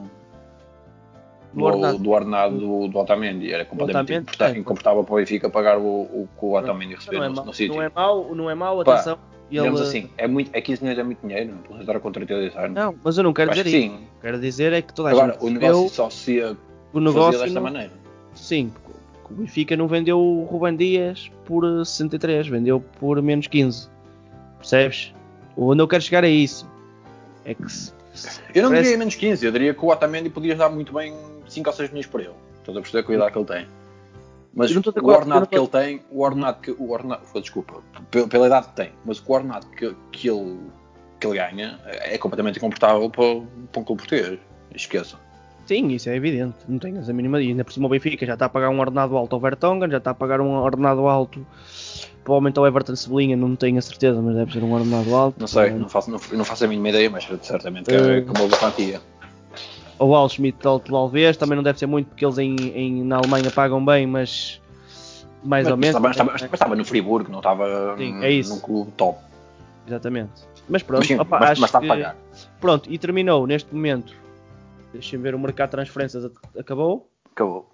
[1.53, 1.63] do,
[2.11, 2.57] ordenado.
[2.57, 3.51] do do, Otamendi.
[3.51, 4.59] Era completamente Otamendi, incomporta- é.
[4.59, 7.53] incomportável para o Benfica pagar o, o que o Otamendi recebeu não, é no, no
[7.53, 7.69] City.
[7.75, 8.97] não é mau, não é mau, Pá,
[9.47, 9.51] atenção.
[9.51, 12.71] Ele- Digamos assim, é, muito, é 15 milhões é muito dinheiro para estar a contratualizar.
[12.71, 13.95] Não, mas eu não quero Acho dizer isso.
[13.95, 14.07] sim.
[14.21, 16.39] Quero dizer é que toda a Agora, gente o percebeu negócio só se
[16.93, 17.91] o negócio desta não- maneira.
[18.33, 23.47] Sim, porque o Benfica não vendeu o Ruben Dias por eh, 63, vendeu por menos
[23.47, 23.87] 15.
[24.57, 25.13] Percebes?
[25.57, 26.69] Onde eu quero chegar é isso.
[27.45, 30.29] É que se, se- Eu não parece- diria menos 15, eu diria que o Otamendi
[30.29, 31.13] podias dar muito bem
[31.47, 32.31] 5 ou 6 milhões por ele.
[32.59, 33.67] Estás a perceber a cuidado que ele tem.
[34.55, 36.71] Mas o acordo, ordenado que ele tem, o ordenado que.
[36.71, 40.57] O ordenado, desculpa, pela, idade que tem, mas o ordenado que, que, ele,
[41.19, 43.41] que ele ganha é completamente incomportável para,
[43.71, 44.39] para um clube português.
[44.73, 45.17] Esqueça.
[45.65, 46.57] Sim, isso é evidente.
[46.67, 47.51] Não tenhas a mínima dúvida.
[47.51, 49.97] Ainda por cima o Benfica já está a pagar um ordenado alto ao Vertonghen, já
[49.97, 51.45] está a pagar um ordenado alto
[52.25, 55.39] provavelmente ao Everton Cebolinha, não tenho a certeza, mas deve ser um ordenado alto.
[55.39, 58.17] Não sei, não faço, não, não faço a mínima ideia, mas certamente que é, Eh,
[58.17, 58.99] é uma boa quantia.
[59.97, 63.49] O Al Schmidt talvez, também não deve ser muito porque eles em, em- na Alemanha
[63.51, 64.61] pagam bem, mas
[65.43, 65.99] mais Mas, ou menos.
[66.01, 69.19] mas, estava, mas estava no Friburgo, não estava Sim, é num clube top.
[69.87, 70.31] Exatamente.
[70.67, 72.15] Mas pronto, Mas, sim, opa, mas, acho mas está a pagar.
[72.59, 74.13] Pronto, e terminou neste momento.
[74.91, 77.09] Deixem ver, o mercado de transferências ac- acabou.
[77.31, 77.69] Acabou.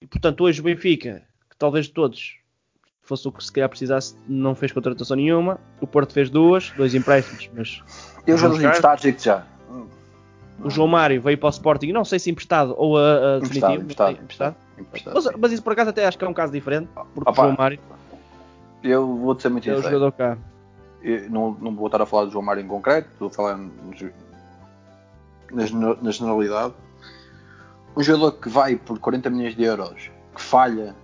[0.00, 2.36] E portanto, hoje o Benfica, que talvez de todos
[3.02, 5.58] fosse o que se calhar precisasse, não fez contratação nenhuma.
[5.80, 7.82] O Porto fez duas, dois empréstimos, mas
[8.26, 8.58] Eu já jogar?
[8.68, 9.44] emprestados, digo já.
[10.60, 13.82] O João Mário veio para o Sporting, não sei se emprestado ou a, a definitivo.
[13.82, 14.56] Emprestado, sei, emprestado.
[14.78, 15.14] emprestado.
[15.14, 17.44] Mas, mas isso por acaso até acho que é um caso diferente, porque Opa, o
[17.46, 17.78] João Mário
[18.82, 19.92] Eu vou ser muito é sincero.
[19.94, 20.38] jogador cá.
[21.02, 23.58] Eu não, não vou estar a falar do João Mário em concreto, estou a falar
[25.52, 26.74] na generalidade.
[27.96, 30.94] Um jogador que vai por 40 milhões de euros, que falha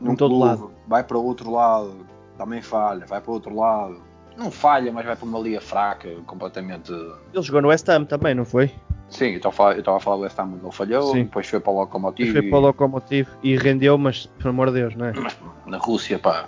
[0.00, 0.70] num Em todo clube, lado.
[0.88, 4.00] vai para o outro lado, também falha, vai para o outro lado.
[4.36, 6.92] Não falha, mas vai para uma liga fraca, completamente.
[6.92, 8.70] Ele jogou no West Ham também, não foi?
[9.08, 11.24] Sim, eu estava a falar, do West Ham, ele falhou, Sim.
[11.24, 12.32] depois foi para o Lokomotiv.
[12.32, 15.12] Foi para o Lokomotiv e rendeu, mas pelo amor de Deus, não é?
[15.12, 16.46] mas na Rússia, pá,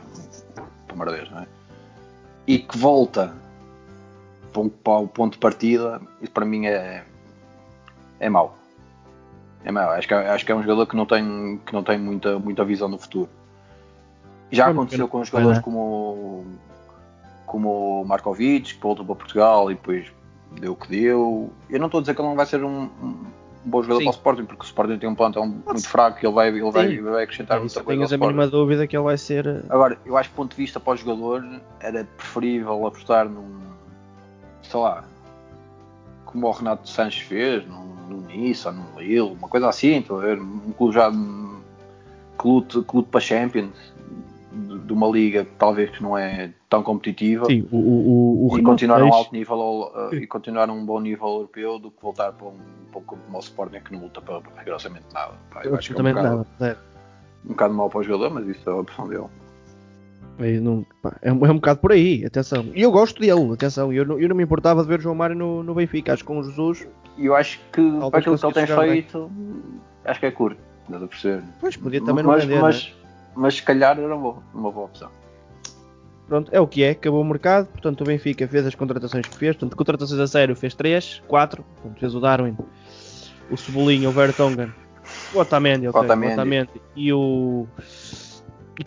[0.87, 1.47] pelo amor de Deus, não é?
[2.47, 3.33] E que volta
[4.83, 7.05] para, o ponto de partida, isso para mim é,
[8.19, 8.57] é mau.
[9.65, 9.91] É mau.
[9.91, 12.39] Acho que, é- acho que é um jogador que não tem, que não tem muita,
[12.39, 13.29] muita visão do futuro.
[14.51, 16.45] Já aconteceu com não jogadores como,
[17.49, 20.07] como o Markovic, que voltou para Portugal e depois
[20.61, 21.51] deu o que deu.
[21.69, 23.17] Eu não estou a dizer que ele não vai ser um, um
[23.65, 24.05] bom jogador Sim.
[24.05, 26.71] para o Sporting, porque o Sporting tem um plantel muito fraco e ele vai, ele
[26.71, 27.03] vai, Sim.
[27.03, 29.47] vai acrescentar muita isso, coisa ao tenhas a mínima dúvida que ele vai ser.
[29.47, 31.45] eh, Agora, eu acho que do ponto de vista para o jogador
[31.81, 33.61] era preferível apostar num,
[34.63, 35.05] sei lá,
[36.27, 40.19] como o Renato Sanches fez, num, num Nice ou num Lille, uma coisa assim, estou
[40.19, 43.75] a ver, um clube já que lute, que lute para Champions,
[44.89, 48.51] de, uma liga que talvez que não é tão competitiva Sim, o, o, o e
[48.57, 52.33] Renato continuar um alto nível uh, e continuar um bom nível europeu do que voltar
[52.33, 52.59] para um,
[52.91, 55.35] para um clube como o Sporting que não luta para, rigorosamente nada.
[55.51, 56.47] Pá, eu acho que é um bocado, nada.
[56.59, 56.79] zero.
[57.45, 59.27] um bocado mau para o jogador, mas isso é a opção dele.
[60.39, 62.67] Eu não- pá, é, um, é um bocado por aí, atenção.
[62.75, 63.93] E eu gosto dele, atenção.
[63.93, 66.13] Eu não, eu não me importava de ver o João Mário no, no Benfica.
[66.13, 66.87] Acho que com o Jesus,
[67.17, 68.91] E eu acho que para aquilo que ele tem jogar bem.
[68.93, 69.31] feito,
[70.05, 71.43] acho que é curto, estás a perceber?
[71.61, 72.61] pois podia também não mas, vender.
[72.61, 73.08] mas, né?
[73.35, 75.11] Mas se calhar era uma boa, uma boa opção.
[76.27, 77.69] Pronto, é o que é, acabou o mercado.
[77.69, 79.57] Portanto, o Benfica fez as contratações que fez.
[79.57, 81.63] Portanto, contratações a sério fez 3, 4.
[81.63, 82.57] Portanto, fez o Darwin,
[83.51, 84.71] o Cebolinha, o Vertonghen,
[85.35, 86.33] o Otamendi, ok, Otamendi.
[86.33, 87.67] o Otamendi e o.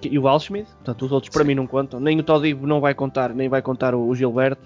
[0.03, 1.49] E, o Alschmidt, portanto, os outros para Sim.
[1.49, 1.99] mim não contam.
[1.99, 4.61] Nem o Todibo não vai contar, nem vai contar o, Gilberto,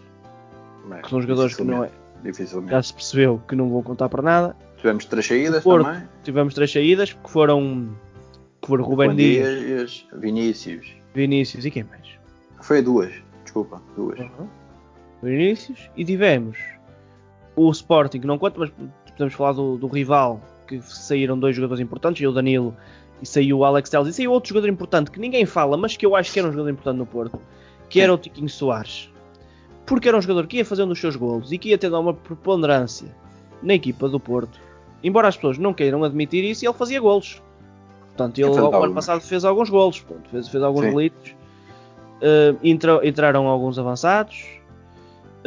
[1.02, 1.90] que são jogadores que não é,
[2.22, 2.72] Dificilmente.
[2.72, 4.56] já se percebeu que não vão contar para nada.
[4.78, 5.86] Tivemos três saídas Porto.
[5.86, 6.08] também.
[6.24, 7.90] Tivemos três saídas que foram
[8.68, 10.88] Rubem Juan Dias, Dias, Vinícius.
[11.14, 12.08] Vinícius e quem mais?
[12.62, 13.12] Foi duas,
[13.44, 14.20] desculpa, duas.
[14.20, 14.48] Uhum.
[15.22, 16.58] Vinícius e tivemos
[17.56, 18.72] o Sporting, que não conta, mas
[19.12, 22.76] podemos falar do, do rival, que saíram dois jogadores importantes, e o Danilo
[23.22, 26.06] e saiu o Alex Telles, e saiu outro jogador importante que ninguém fala, mas que
[26.06, 27.40] eu acho que era um jogador importante no Porto,
[27.90, 29.10] que era o Tiquinho Soares.
[29.86, 32.14] Porque era um jogador que ia fazendo os seus golos e que ia tendo uma
[32.14, 33.16] preponderância
[33.62, 34.60] na equipa do Porto.
[35.04, 37.42] Embora as pessoas não queiram admitir isso, ele fazia golos.
[38.16, 38.94] Portanto, ele Fez o ano alguns.
[38.96, 41.32] passado fez alguns golos, portanto, fez, fez alguns golitos.
[42.22, 44.46] Uh, entrou- entraram alguns avançados.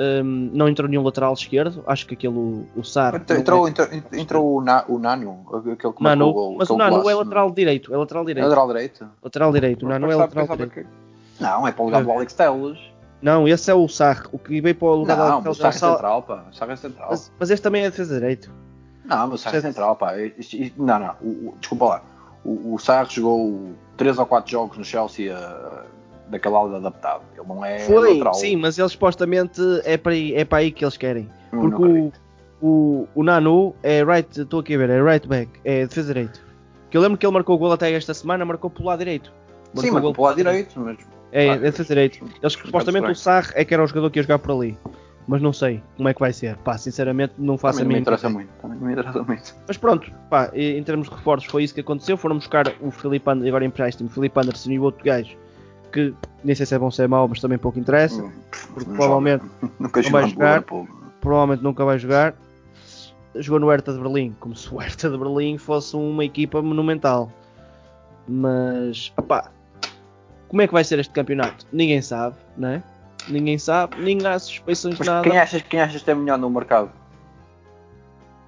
[0.00, 1.82] Um, não entrou nenhum lateral esquerdo.
[1.86, 3.16] Acho que aquele, o, o Sar.
[3.16, 6.56] Entrou, não é- entrou, entrou o, Na- o Nano, aquele que Nano, o gol.
[6.58, 7.92] mas o Nano é lateral direito.
[7.92, 8.44] É lateral É direito.
[8.46, 9.06] lateral direito?
[9.24, 9.86] Lateral direito.
[9.86, 10.88] O Nano é lateral pensava direito.
[10.88, 12.78] que- Não, é para o lugar do Alex Telles.
[13.20, 14.22] Não, esse é o Sarre.
[14.30, 16.44] O que veio para o lugar Não, da o Sarra é central, pá.
[16.48, 17.08] O Sarra é central.
[17.10, 18.52] mas, mas este também é defesa direito.
[19.04, 20.16] Não, mas o Sarra é central, pá.
[20.16, 21.14] Isto- isto- Não, não.
[21.20, 22.02] O, o- desculpa lá.
[22.44, 22.78] O, o
[23.08, 25.84] jogou 3 ou 4 jogos no Chelsea uh,
[26.28, 27.22] daquela aula adaptado.
[27.36, 28.34] Ele não é Foi, lateral.
[28.34, 31.28] sim, mas eles supostamente é para aí, é para aí que eles querem.
[31.50, 32.12] Porque o,
[32.62, 36.46] o, o Nanu é right, estou aqui a ver, é right back, é defesa direito.
[36.90, 39.32] Que eu lembro que ele marcou o gol até esta semana, marcou pelo lado direito.
[39.74, 40.80] Sim, o mas gol para o lado direito.
[40.80, 40.98] Mas...
[41.30, 42.24] É, é defesa direito.
[42.40, 44.78] Eles supostamente o Sarre é que era o jogador que ia jogar por ali.
[45.28, 46.56] Mas não sei como é que vai ser.
[46.56, 48.48] Pá, sinceramente não faço Também a não me interessa muito.
[48.62, 49.54] Também não me interessa muito.
[49.68, 52.16] Mas pronto, pá, em termos de reforços foi isso que aconteceu.
[52.16, 55.36] Foram buscar o Filipe Anderson, agora em empréstimo, o Filipe Anderson e o outro gajo,
[55.92, 58.22] que nem sei se é bom ou se é mau, mas também pouco interessa.
[58.22, 58.32] Hum,
[58.72, 59.72] Porque provavelmente joga.
[59.78, 60.64] Nunca não vai jogar.
[61.20, 62.34] Provavelmente nunca vai jogar.
[63.34, 67.30] Jogou no Hertha de Berlim, como se o Hertha de Berlim fosse uma equipa monumental.
[68.26, 69.50] Mas, opá,
[70.48, 71.66] como é que vai ser este campeonato?
[71.70, 72.82] Ninguém sabe, não é?
[73.28, 75.28] Ninguém sabe, ninguém há suspeições de nada.
[75.28, 76.90] quem achas, quem achas que é melhor no mercado?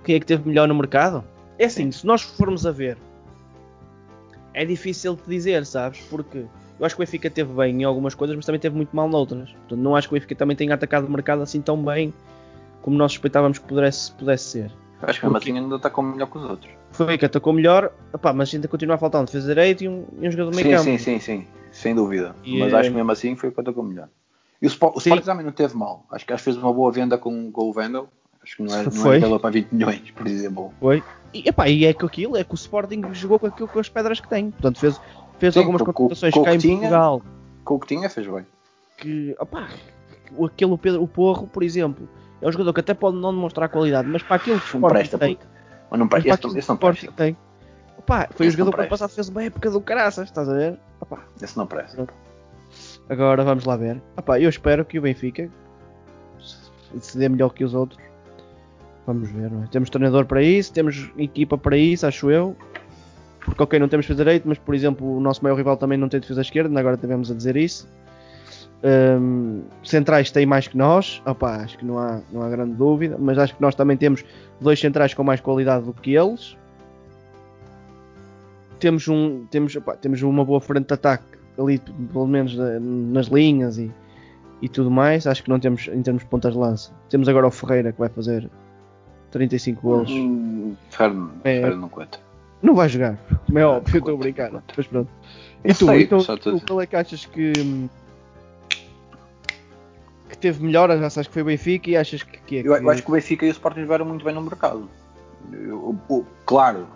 [0.05, 1.23] Quem é que teve melhor no mercado?
[1.59, 2.97] É assim, se nós formos a ver,
[4.55, 6.01] é difícil de dizer, sabes?
[6.09, 6.39] Porque
[6.79, 9.09] eu acho que o Benfica teve bem em algumas coisas, mas também teve muito mal
[9.09, 9.51] noutras.
[9.51, 12.13] Portanto, não acho que o Benfica também tenha atacado o mercado assim tão bem
[12.81, 14.73] como nós suspeitávamos que pudesse, pudesse ser.
[15.03, 16.73] Acho que Porque- assim ainda como melhor que os outros.
[16.93, 20.07] Foi que atacou melhor, opá, mas ainda continua a faltar um defesa direito e um,
[20.21, 20.85] e um jogador meio Sim, campo.
[20.85, 22.35] sim, sim, sim, sem dúvida.
[22.43, 24.09] E Mas é- acho que mesmo assim foi o que atacou melhor.
[24.61, 24.99] E o Sport, o.
[24.99, 26.05] Sport também não teve mal.
[26.11, 28.09] Acho que acho que fez uma boa venda com, com o Vendel.
[28.43, 30.73] Acho que não é, não é para 20 milhões, por exemplo.
[30.81, 31.03] Foi.
[31.33, 33.89] E, epá, e é que aquilo, é que o Sporting jogou com aquilo com as
[33.89, 34.51] pedras que tem.
[34.51, 35.01] Portanto, fez,
[35.39, 36.77] fez Sim, algumas contratações cá que em tinha.
[36.79, 37.23] Portugal.
[37.65, 38.47] Com o que tinha, fez bem.
[38.97, 39.69] que, opá,
[40.37, 42.09] o- aquele Pedro, o Porro, por exemplo,
[42.41, 44.89] é um jogador que até pode não demonstrar qualidade, mas para aquilo que o Sporting
[44.95, 45.39] presta, tem.
[45.91, 46.29] Mas não presta.
[46.29, 47.13] Esse, aquilo não- presta.
[47.13, 47.37] tem,
[47.99, 48.91] opá, foi o não jogador que presta.
[48.91, 50.79] passado fez uma época do caraças, estás a ver?
[51.01, 52.07] Opá, Esse não presta.
[53.11, 54.01] Agora vamos lá ver.
[54.17, 55.51] Opá, eu espero que o Benfica
[57.01, 58.01] se- dê melhor que os outros.
[59.07, 59.67] Vamos ver, é?
[59.71, 62.57] Temos treinador para isso, temos equipa para isso, acho eu.
[63.45, 66.09] Porque, ok, não temos defesa direito, mas, por exemplo, o nosso maior rival também não
[66.09, 67.89] tem defesa esquerda, agora devemos a dizer isso.
[68.83, 73.17] Hum, centrais têm mais que nós, Opa, acho que não há, não há grande dúvida,
[73.19, 74.25] mas acho que nós também temos
[74.61, 76.57] dois centrais com mais qualidade do que eles.
[78.79, 81.25] Temos, um, temos, opá, temos uma boa frente de ataque
[81.59, 81.79] ali,
[82.13, 83.91] pelo menos nas linhas e,
[84.63, 85.27] e tudo mais.
[85.27, 86.93] Acho que não temos em termos de pontas de lança.
[87.09, 88.49] Temos agora o Ferreira que vai fazer
[89.31, 90.11] 35 golos.
[90.11, 91.69] Hum, Ferro, É.
[91.71, 92.19] Não conta.
[92.63, 94.51] Não vai jogar, como é óbvio, eu estou a brincar.
[94.77, 95.09] Mas pronto.
[95.65, 97.53] E tu, sei, então, tu, qual é que achas que,
[100.29, 100.91] que teve melhor?
[100.91, 102.61] Achas que foi o Benfica e achas que, que é?
[102.61, 104.89] Eu, que- eu acho que o Benfica e o Sporting estiveram muito bem no mercado.
[105.53, 106.87] Eu- eu- claro,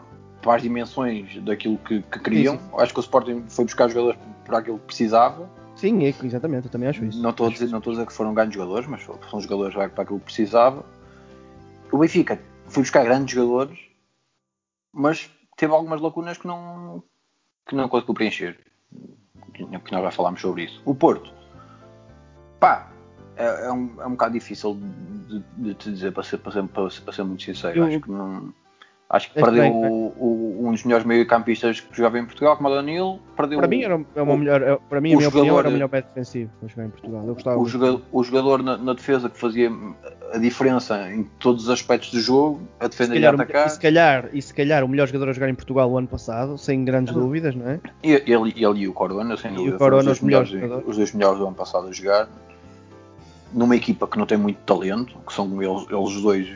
[0.42, 4.20] para as dimensões daquilo que, que queriam, Sim, acho que o Sporting foi buscar jogadores
[4.44, 5.48] por aquilo que precisava.
[5.76, 7.20] Sim, é, exatamente, eu também acho isso.
[7.20, 9.74] Não estou a dizer, não estou a dizer que foram grandes jogadores, mas são jogadores
[9.74, 10.84] para aquilo que precisava.
[11.90, 13.78] O Benfica foi buscar grandes jogadores,
[14.92, 17.02] mas teve algumas lacunas que não,
[17.66, 18.58] que não conseguiu preencher.
[19.52, 20.80] Que nós já falámos sobre isso.
[20.84, 21.32] O Porto,
[22.58, 22.88] pá,
[23.36, 24.78] é, é um, é um bocado difícil
[25.28, 27.78] de, de te dizer, para ser, para ser, para ser, para ser muito sincero.
[27.78, 28.52] Eu- Acho que não.
[29.08, 32.56] Acho que É perdeu bem, o- o- um dos melhores meio-campistas que jogava em Portugal,
[32.56, 33.20] como o Danilo.
[33.36, 35.46] Perdeu Para mim, era, é uma o- melhor, é- para mim a o minha opinião,
[35.46, 37.24] jogador- era o melhor médio defensivo a jogar em Portugal.
[37.26, 39.70] Eu gostava o jogador, o jogador na, na defesa que fazia
[40.32, 43.66] a diferença em todos os aspectos do jogo, a defender e a calhar, o- atacar.
[43.66, 46.08] e, se calhar, e se calhar o melhor jogador a jogar em Portugal o ano
[46.08, 47.80] passado, sem grandes dúvidas, não é?
[48.02, 50.22] E ele, ele e o Corona, sem E dúvida, o foram Corona, os dois, os
[50.22, 52.28] melhores melhores, os dois melhores do ano passado a jogar.
[53.52, 56.48] Numa equipa que não tem muito talento, que são eles, eles dois,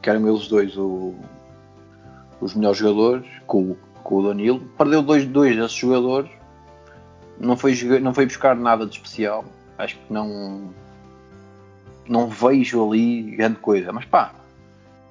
[0.00, 1.14] que eram eles dois o-
[2.40, 4.60] os melhores jogadores, com, o- com o Danilo.
[4.78, 6.30] Perdeu dois, dois desses jogadores,
[7.38, 9.44] não foi, não foi buscar nada de especial.
[9.78, 10.70] Acho que não,
[12.08, 14.32] não vejo ali grande coisa, mas pá.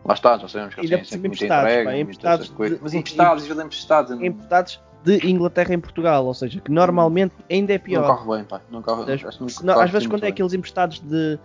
[0.06, 2.78] Lá está, já sabemos que eles têm sempre muita emprestados, entrega, muitas emprestados coisas.
[2.78, 4.22] de- mas de- emprestados, eles emprestados.
[4.22, 8.18] Importados de Inglaterra em Portugal, ou seja, que normalmente ainda é Não pior.
[8.18, 8.62] corre bem, pá.
[8.70, 10.32] Não corre, não não- às vezes quando é bem.
[10.32, 11.38] aqueles emprestados de.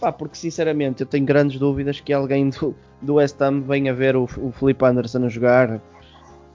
[0.00, 4.16] Pá, porque sinceramente eu tenho grandes dúvidas que alguém do, do West Ham venha ver
[4.16, 5.80] o, o Felipe Anderson a jogar.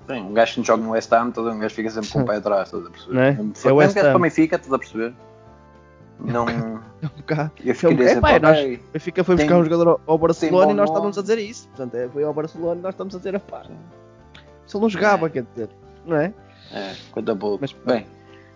[0.08, 2.26] Bem, um gajo que joga no West Ham, todo um gajo fica sempre com o
[2.26, 3.14] pé atrás, estás a perceber?
[3.16, 3.38] Não é?
[3.66, 4.20] É o West Ham.
[4.20, 5.14] mim fica, estás a perceber?
[6.20, 6.46] Não.
[7.04, 7.52] É um bocado.
[7.66, 8.76] Eu ficaria É, sempre, pá, nós- ok.
[8.78, 11.68] O Benfica foi Tem- buscar um jogador ao- Barcelona e nós estávamos a dizer isso.
[11.68, 13.64] Portanto, é, foi ao Barcelona e nós estamos a dizer, pá,
[14.66, 15.30] se ele não jogava, É.
[15.30, 15.70] quer dizer,
[16.06, 16.34] não é?
[16.72, 17.58] É, conta pouco.
[17.60, 18.06] Mas- Bem,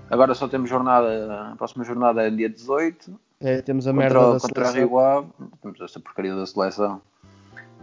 [0.09, 1.49] agora só temos jornada.
[1.51, 3.19] A próxima jornada é dia 18.
[3.39, 4.89] É, temos a contra, merda da contra a seleção.
[4.89, 5.27] Rio Ave.
[5.61, 7.01] Temos esta porcaria da seleção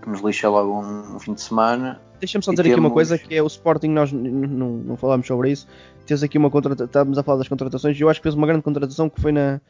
[0.03, 2.01] que nos lixa logo um, um fim de semana.
[2.19, 5.27] Deixa-me só dizer aqui uma temos- coisa, que é o Sporting, nós não, não falámos
[5.27, 5.67] sobre isso.
[6.07, 8.47] Temos aqui uma contratação, estávamos a falar das contratações, e eu acho que fez uma
[8.47, 9.61] grande contratação que foi na.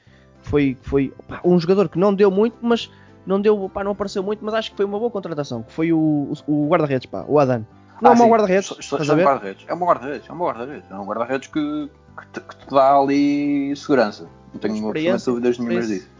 [0.42, 1.12] Foi, foi
[1.44, 2.90] um jogador que não deu muito, mas
[3.26, 5.90] não deu, pá, não apareceu muito, mas acho que foi uma boa contratação, que foi
[5.92, 7.64] o, o, o guarda-redes, pá, o Adan.
[8.02, 8.70] Não é Ah, um mau sim, guarda-redes.
[8.90, 10.90] É um guarda-redes, é um bom guarda-redes.
[10.90, 14.28] É um guarda-redes que, que, te, que te dá ali segurança.
[14.52, 16.08] Não tenho Experiência, dúvidas nenhumas experiência.
[16.08, 16.14] disso.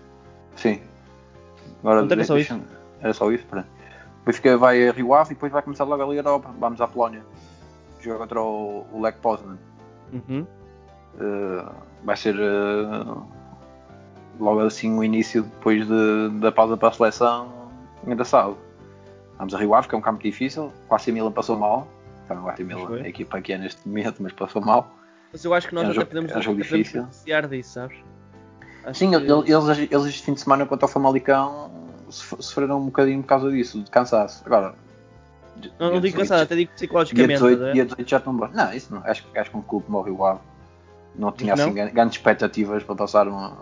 [0.57, 0.81] Sim.
[1.81, 2.61] Agora, Não era só deixa-
[3.01, 3.67] Era só isso, pronto.
[4.23, 6.51] O Benfica vai a Rio Ave e depois vai começar logo a Liga Europa.
[6.59, 7.23] Vamos à Polónia.
[8.01, 9.59] Jogar contra o, o Lech Poznan.
[10.13, 10.47] Uhum.
[11.17, 11.71] Uh,
[12.05, 13.23] vai ser uh,
[14.41, 17.53] logo assim o início depois de- da pausa para a seleção
[18.07, 18.57] engraçado.
[19.39, 20.73] Vamos a Rio Ave, que é um campo difícil.
[20.91, 21.87] AC Milan passou mal.
[22.25, 24.91] Então, o Milan é a equipa que é neste momento, mas passou mal.
[25.35, 27.49] Mas eu acho que nós É um até jogo- podemos, é um jogo podemos beneficiar
[27.49, 27.97] disso, sabes?
[28.85, 31.73] Acho Sim, que- ele- eles, eles este fim de semana contra o Famalicão
[32.09, 34.45] sof- sofreram um bocadinho por causa disso, de cansaço.
[34.47, 34.77] Agora,
[35.57, 37.33] não, não dia digo 18 cansado, até digo Dia psicologicamente.
[37.33, 37.73] 18, estás a ver?
[37.75, 38.33] dia 18 já estão.
[38.33, 39.03] Não, isso não.
[39.05, 40.39] Acho, que- acho que um clube como o Rio Ave
[41.17, 41.65] não tinha Não?
[41.65, 43.57] assim gran- grandes expectativas para passar uma.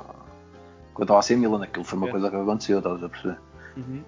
[0.93, 2.11] Quanto ao AC Milan, aquilo foi uma É.
[2.11, 3.39] coisa que aconteceu, estás a perceber?
[3.79, 4.03] Uhum.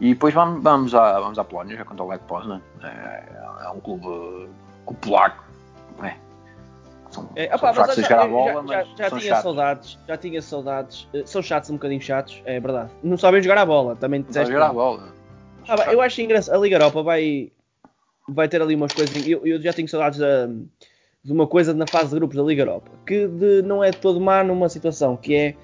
[0.00, 2.62] E depois vamos, vamos, à, vamos à Polónia, já contra o Lech Poznan.
[2.82, 3.22] É,
[3.66, 5.41] é um clube uh, polaco.
[7.12, 7.14] É.
[7.14, 9.08] São, É, são opá, mas fracos a já, jogar a já- bola, já- mas já
[9.10, 9.42] tinha chatos.
[9.42, 11.08] saudades, já tinha saudades.
[11.14, 12.90] Eh, São chatos, um bocadinho chatos, é verdade.
[13.02, 15.12] Não sabem jogar a bola, também Não disseste jogar a bola.
[15.68, 16.54] Ah, eu acho engraçado.
[16.56, 17.52] A Liga Europa vai,
[18.28, 19.14] vai ter ali umas coisas.
[19.26, 20.46] Eu, eu já tenho saudades da-
[21.24, 23.98] de uma coisa na fase de grupos da Liga Europa que de- não é de
[23.98, 25.54] todo má numa situação que é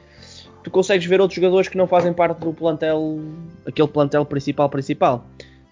[0.63, 3.19] tu consegues ver outros jogadores que não fazem parte do plantel,
[3.67, 5.25] aquele plantel principal principal.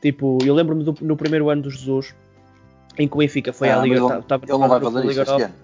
[0.02, 2.14] Tipo, eu lembro-me no primeiro ano do Jesus
[2.98, 4.80] em que o Benfica foi Ah, à Liga, mas tá- ele, tava ele não vai
[4.80, 5.54] fazer isso este Europa ano.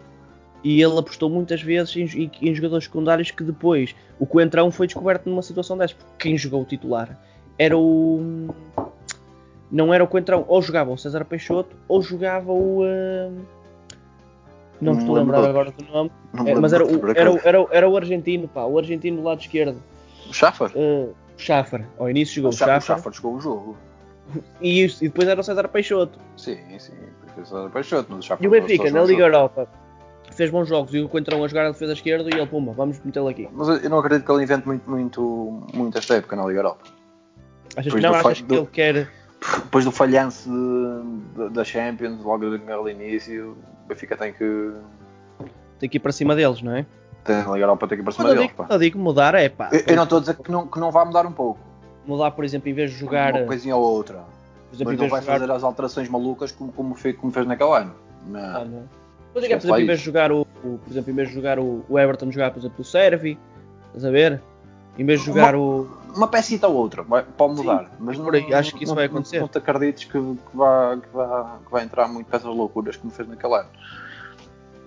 [0.65, 5.29] E ele apostou muitas vezes em, em- jogadores secundários que depois o Coentrão foi descoberto
[5.29, 7.19] numa situação dessas, porque quem jogou o titular
[7.59, 8.49] era o.
[9.71, 12.83] Não era o Coentrão, ou jogava o César Peixoto, ou jogava o.
[12.85, 13.31] ah,
[14.81, 16.11] Não me estou a lembrar agora do nome,
[16.47, 19.23] É, mas era o, era, o, era, o- era o argentino, pá, o argentino do
[19.23, 19.83] lado esquerdo,
[20.29, 20.71] O Schaffer?
[20.77, 21.87] ah, o Schaffer.
[21.99, 23.77] Ao início jogou O o Schaffer, o Schaffer, jogou o jogo.
[24.61, 26.19] e, e depois era o César Peixoto.
[26.37, 26.93] Sim, sim.
[27.51, 29.23] O Peixoto, mas o Schaffer E o Benfica, na Liga.
[29.25, 29.67] Europa,
[30.33, 32.99] fez bons jogos e o Coentrão a jogar a defesa esquerda e ele, pumba, vamos
[33.05, 33.49] metê-lo aqui.
[33.53, 36.83] Mas eu não acredito que ele invente muito, muito, muito esta época na Liga Europa.
[37.77, 38.15] Achas Depois que não?
[38.15, 39.09] Achas que do- ele quer.
[39.65, 44.73] Depois do falhanço de- de- da Champions, logo no início, o Benfica tem que.
[45.79, 46.87] Tem que ir para cima deles, não é?
[47.25, 48.49] Tem, a Liga Europa tem que ir para cima Quando eu dele.
[48.55, 48.75] digo, pá.
[48.75, 49.69] eu digo mudar é pá.
[49.73, 51.61] Eu, eu não estou a dizer que não, que não vai mudar um pouco.
[52.07, 53.35] Mudar, por exemplo, em vez de jogar.
[53.35, 54.25] Uma coisinha ou outra.
[54.73, 55.39] exemplo, Mas não vai jogar.
[55.41, 57.95] fazer as alterações malucas como, como, fez, como fez naquele ano.
[58.27, 58.41] Não.
[58.41, 59.02] Ah, não.
[59.35, 61.29] Mas é que, por exemplo, em vez de jogar o, o- Por exemplo, em vez
[61.29, 63.39] de jogar o, o Everton, jogar, por exemplo, o Servi.
[63.89, 64.41] Estás a ver?
[64.99, 65.89] Em vez de jogar o.
[66.15, 67.91] Uma pecita ou outra, pode Sim, mudar.
[67.99, 69.41] mas não, por aí, acho que isso não- vai acontecer.
[69.41, 73.11] Não, te acredites que, que, vai, que, vai, que vai entrar muito peças loucuras como
[73.11, 73.69] fez naquele ano.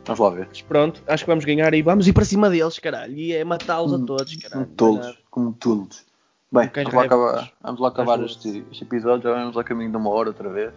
[0.06, 0.46] Vamos lá ver.
[0.50, 3.14] Mas pronto, acho que vamos ganhar e vamos ir para cima deles, caralho.
[3.18, 4.68] E é matá-los a todos, caralho.
[4.78, 6.06] Como Não é todos, como todos.
[6.52, 9.64] Bem, Não vamos lá raiva acabar, vamos lá acabar este, este episódio, já vamos a
[9.64, 10.72] caminho de uma hora outra vez.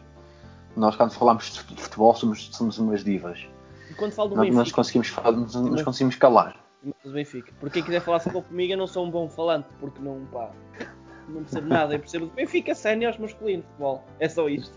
[0.75, 3.47] Nós quando falamos de futebol somos, somos umas divas.
[3.91, 6.57] E quando falo do Nós, nós Benfica, conseguimos, falar, nós, nós conseguimos calar.
[7.05, 7.53] do Benfica.
[7.59, 10.51] Por quem quiser falar futebol comigo, eu não sou um bom falante, porque não, pá,
[11.28, 11.95] não percebo nada.
[11.95, 14.05] Eu percebo do Benfica séniores masculino de futebol.
[14.20, 14.76] É só isto.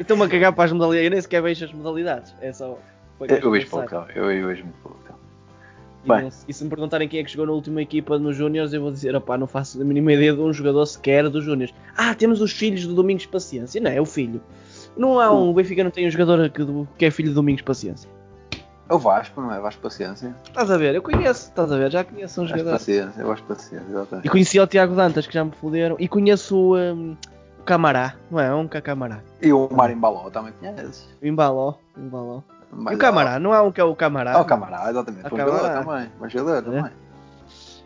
[0.00, 1.04] Estou-me a cagar para as modalidades.
[1.06, 2.34] Eu nem sequer vejo as modalidades.
[2.40, 2.78] É só.
[3.20, 4.98] Eu vejo pouco, eu, eu vejo muito pouco.
[6.04, 6.22] E, Bem.
[6.22, 8.82] não- e se me perguntarem quem é que jogou na última equipa nos Júniors, eu
[8.82, 11.72] vou dizer, opá, não faço a mínima ideia de um jogador sequer dos Júniors.
[11.96, 13.80] Ah, temos os filhos do Domingos Paciência.
[13.80, 14.42] Não, é o filho.
[14.96, 15.50] Não há um.
[15.50, 16.62] O Benfica não tem um jogador que,
[16.98, 18.08] que é filho do Domingos Paciência.
[18.88, 19.58] É o Vasco, não é?
[19.60, 20.34] Vasco Paciência.
[20.44, 20.94] Estás a ver?
[20.94, 21.90] Eu conheço, estás a ver?
[21.90, 22.72] Já conheço um jogador.
[22.72, 24.28] Paciência, eu Vasco Paciência, E exatamente.
[24.28, 25.96] conheci o Tiago Dantas, que já me foderam.
[25.98, 27.16] E conheço o, um,
[27.58, 28.54] o Camará, não é?
[28.54, 29.20] Um Camará.
[29.40, 31.08] E o Mário Embaló também conheces.
[31.22, 31.74] O Embaló.
[31.96, 32.38] O Embaló.
[32.38, 34.34] E Mas o Camará, não há um que é o Camará?
[34.34, 35.24] Ah, o Camará, exatamente.
[35.24, 35.82] Ah, Um jogador Camará.
[35.84, 36.12] também.
[36.20, 36.62] Um jogador É.
[36.62, 36.92] também.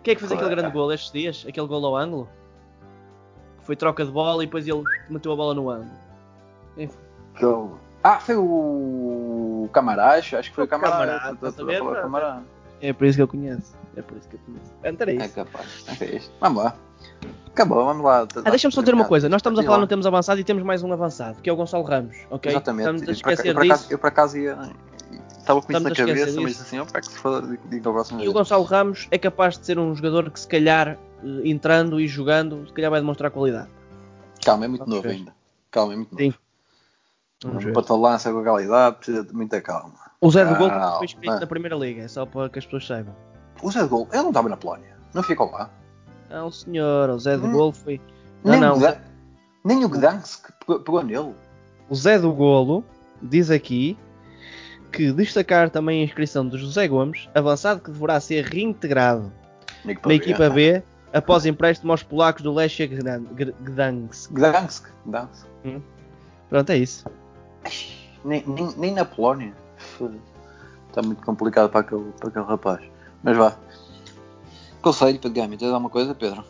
[0.02, 1.44] Quem é que fez aquele grande gol estes dias?
[1.48, 2.28] Aquele gol ao ângulo?
[3.62, 5.90] Foi troca de bola e depois ele meteu a bola no ângulo.
[7.40, 10.70] Eu- Ah, foi o Camaracho, acho que foi o, O do
[12.00, 12.42] Camará.
[12.80, 13.76] É por isso que eu conheço.
[13.96, 14.72] É por isso que eu conheço.
[14.84, 15.34] Então É isso.
[15.34, 15.84] capaz.
[16.00, 16.32] É isto.
[16.40, 16.76] Vamos lá.
[17.48, 18.26] Acabou, vamos lá.
[18.44, 19.28] Ah, deixa-me só dizer uma coisa.
[19.28, 21.56] Nós estamos a falar no Temos Avançado e temos mais um avançado, que é o
[21.56, 22.16] Gonçalo Ramos.
[22.30, 22.52] Ok?
[22.52, 23.02] Exatamente.
[23.02, 23.92] Estamos a Eu, por esquecer acaso- eu, por acaso, disso.
[23.92, 24.52] eu por acaso ia.
[25.38, 26.62] Estava com isso Estamos na a esquecer cabeça, mas disso.
[26.62, 28.32] assim, opa, que se for, digo próxima E o vez.
[28.34, 30.96] Gonçalo Ramos é capaz de ser um jogador que, se calhar, eh,
[31.44, 33.68] entrando e jogando, se calhar vai demonstrar qualidade.
[34.44, 35.14] Calma, é muito Vamos novo ver.
[35.16, 35.34] ainda.
[35.70, 36.22] Calma, é muito novo.
[36.22, 36.30] Sim.
[36.30, 36.47] Vamos
[37.44, 39.94] Um patalança com aquela idade precisa de muita calma.
[40.20, 40.96] O Zé do Gol Calma.
[40.96, 43.14] foi inscrito na primeira liga, é só para que as pessoas saibam.
[43.62, 44.96] O Zé de Gol, ele não estava na Polónia.
[45.14, 45.70] Não ficou lá.
[46.28, 47.52] Não, senhor, o Zé do Hum.
[47.52, 48.00] Golo foi.
[48.42, 48.78] Não, Nem, não.
[48.78, 48.96] O,
[49.64, 51.32] nem o Gdansk pegou, nele.
[51.88, 52.84] O Zé do Golo
[53.22, 53.96] diz aqui
[54.92, 59.32] que destacar também a inscrição de José Gomes, avançado que deverá ser reintegrado
[59.84, 60.50] na equipa.
[60.50, 60.82] B
[61.12, 63.32] após empréstimo aos polacos do Lechia Gdansk.
[63.62, 64.32] Gdansk.
[64.32, 64.88] Gdansk.
[66.48, 67.04] Pronto, é isso.
[68.24, 69.52] Nem, nem, nem na Polónia.
[70.88, 72.80] Está muito complicado para aquele, para aquele rapaz.
[73.22, 73.56] Mas vá.
[74.82, 76.44] Conselho, Pedro Gami, tens alguma coisa, Pedro?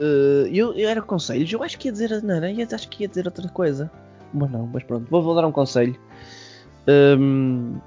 [0.00, 2.22] Uh, eu, eu era conselhos, eu acho que ia dizer.
[2.22, 3.90] Não, eu acho que ia dizer outra coisa.
[4.32, 5.98] Mas não, mas pronto, vou, vou dar um conselho.
[6.88, 7.78] Um,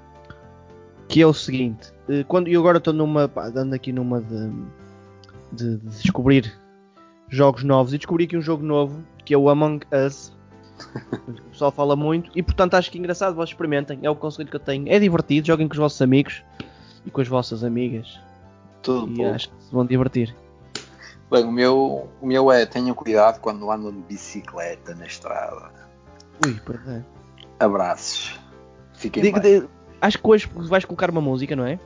[1.08, 3.28] que é o seguinte: uh, quando eu agora estou numa.
[3.28, 4.50] pá, dando aqui numa de,
[5.52, 6.52] de- de descobrir
[7.28, 10.32] jogos novos e descobri aqui um jogo novo que é o Among Us.
[11.28, 13.98] O pessoal fala muito e portanto acho que é engraçado, vocês experimentem.
[14.02, 14.88] É o conselho que eu tenho.
[14.88, 16.42] É divertido, joguem com os vossos amigos
[17.04, 18.20] e com as vossas amigas
[18.82, 19.34] Tudo e pouco.
[19.34, 20.34] acho que se vão divertir.
[21.30, 25.70] Bem, o meu, o meu é tenham cuidado quando andam de bicicleta na estrada.
[26.44, 27.04] Ui, perdão.
[27.58, 28.38] Abraços.
[28.94, 29.60] Fiquem Digo- bem.
[29.60, 29.68] de-
[30.00, 31.78] acho que hoje vais colocar uma música, não é?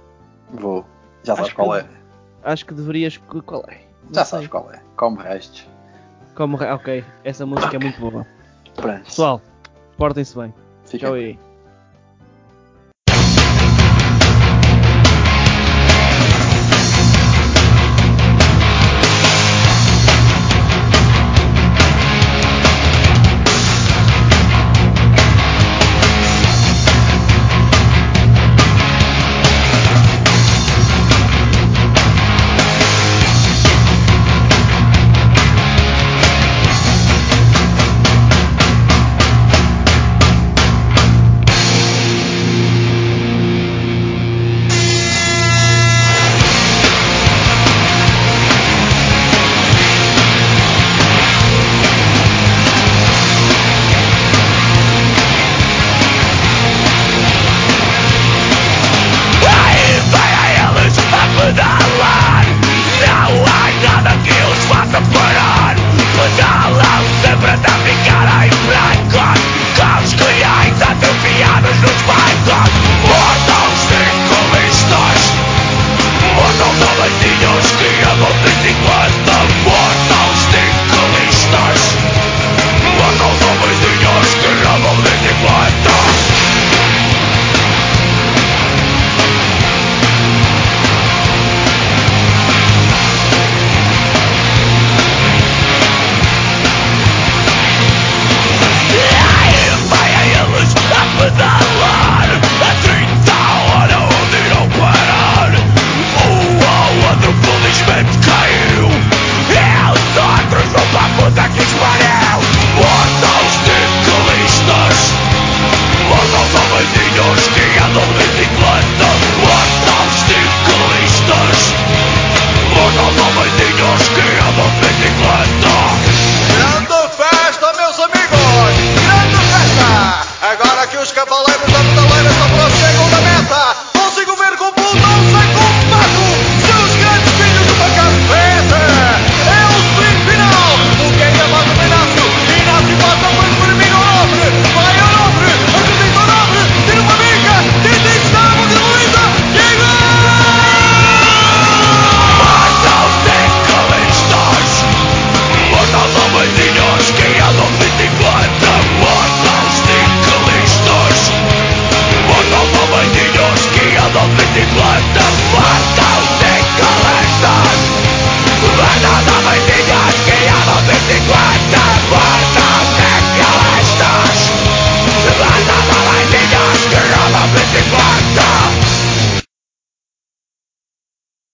[0.53, 0.85] Vou.
[1.23, 1.89] Já sabes Acho qual que- é.
[2.43, 3.17] Acho que deverias.
[3.17, 3.81] Qual é?
[4.05, 4.31] Não Já sei.
[4.39, 4.83] sabes qual é.
[4.97, 5.67] Como restes.
[6.35, 6.57] Como...
[6.57, 8.27] Ok, essa música é muito boa.
[9.05, 9.41] Pessoal,
[9.97, 10.55] portem-se bem.
[10.85, 11.39] Fiquem Tchau aí.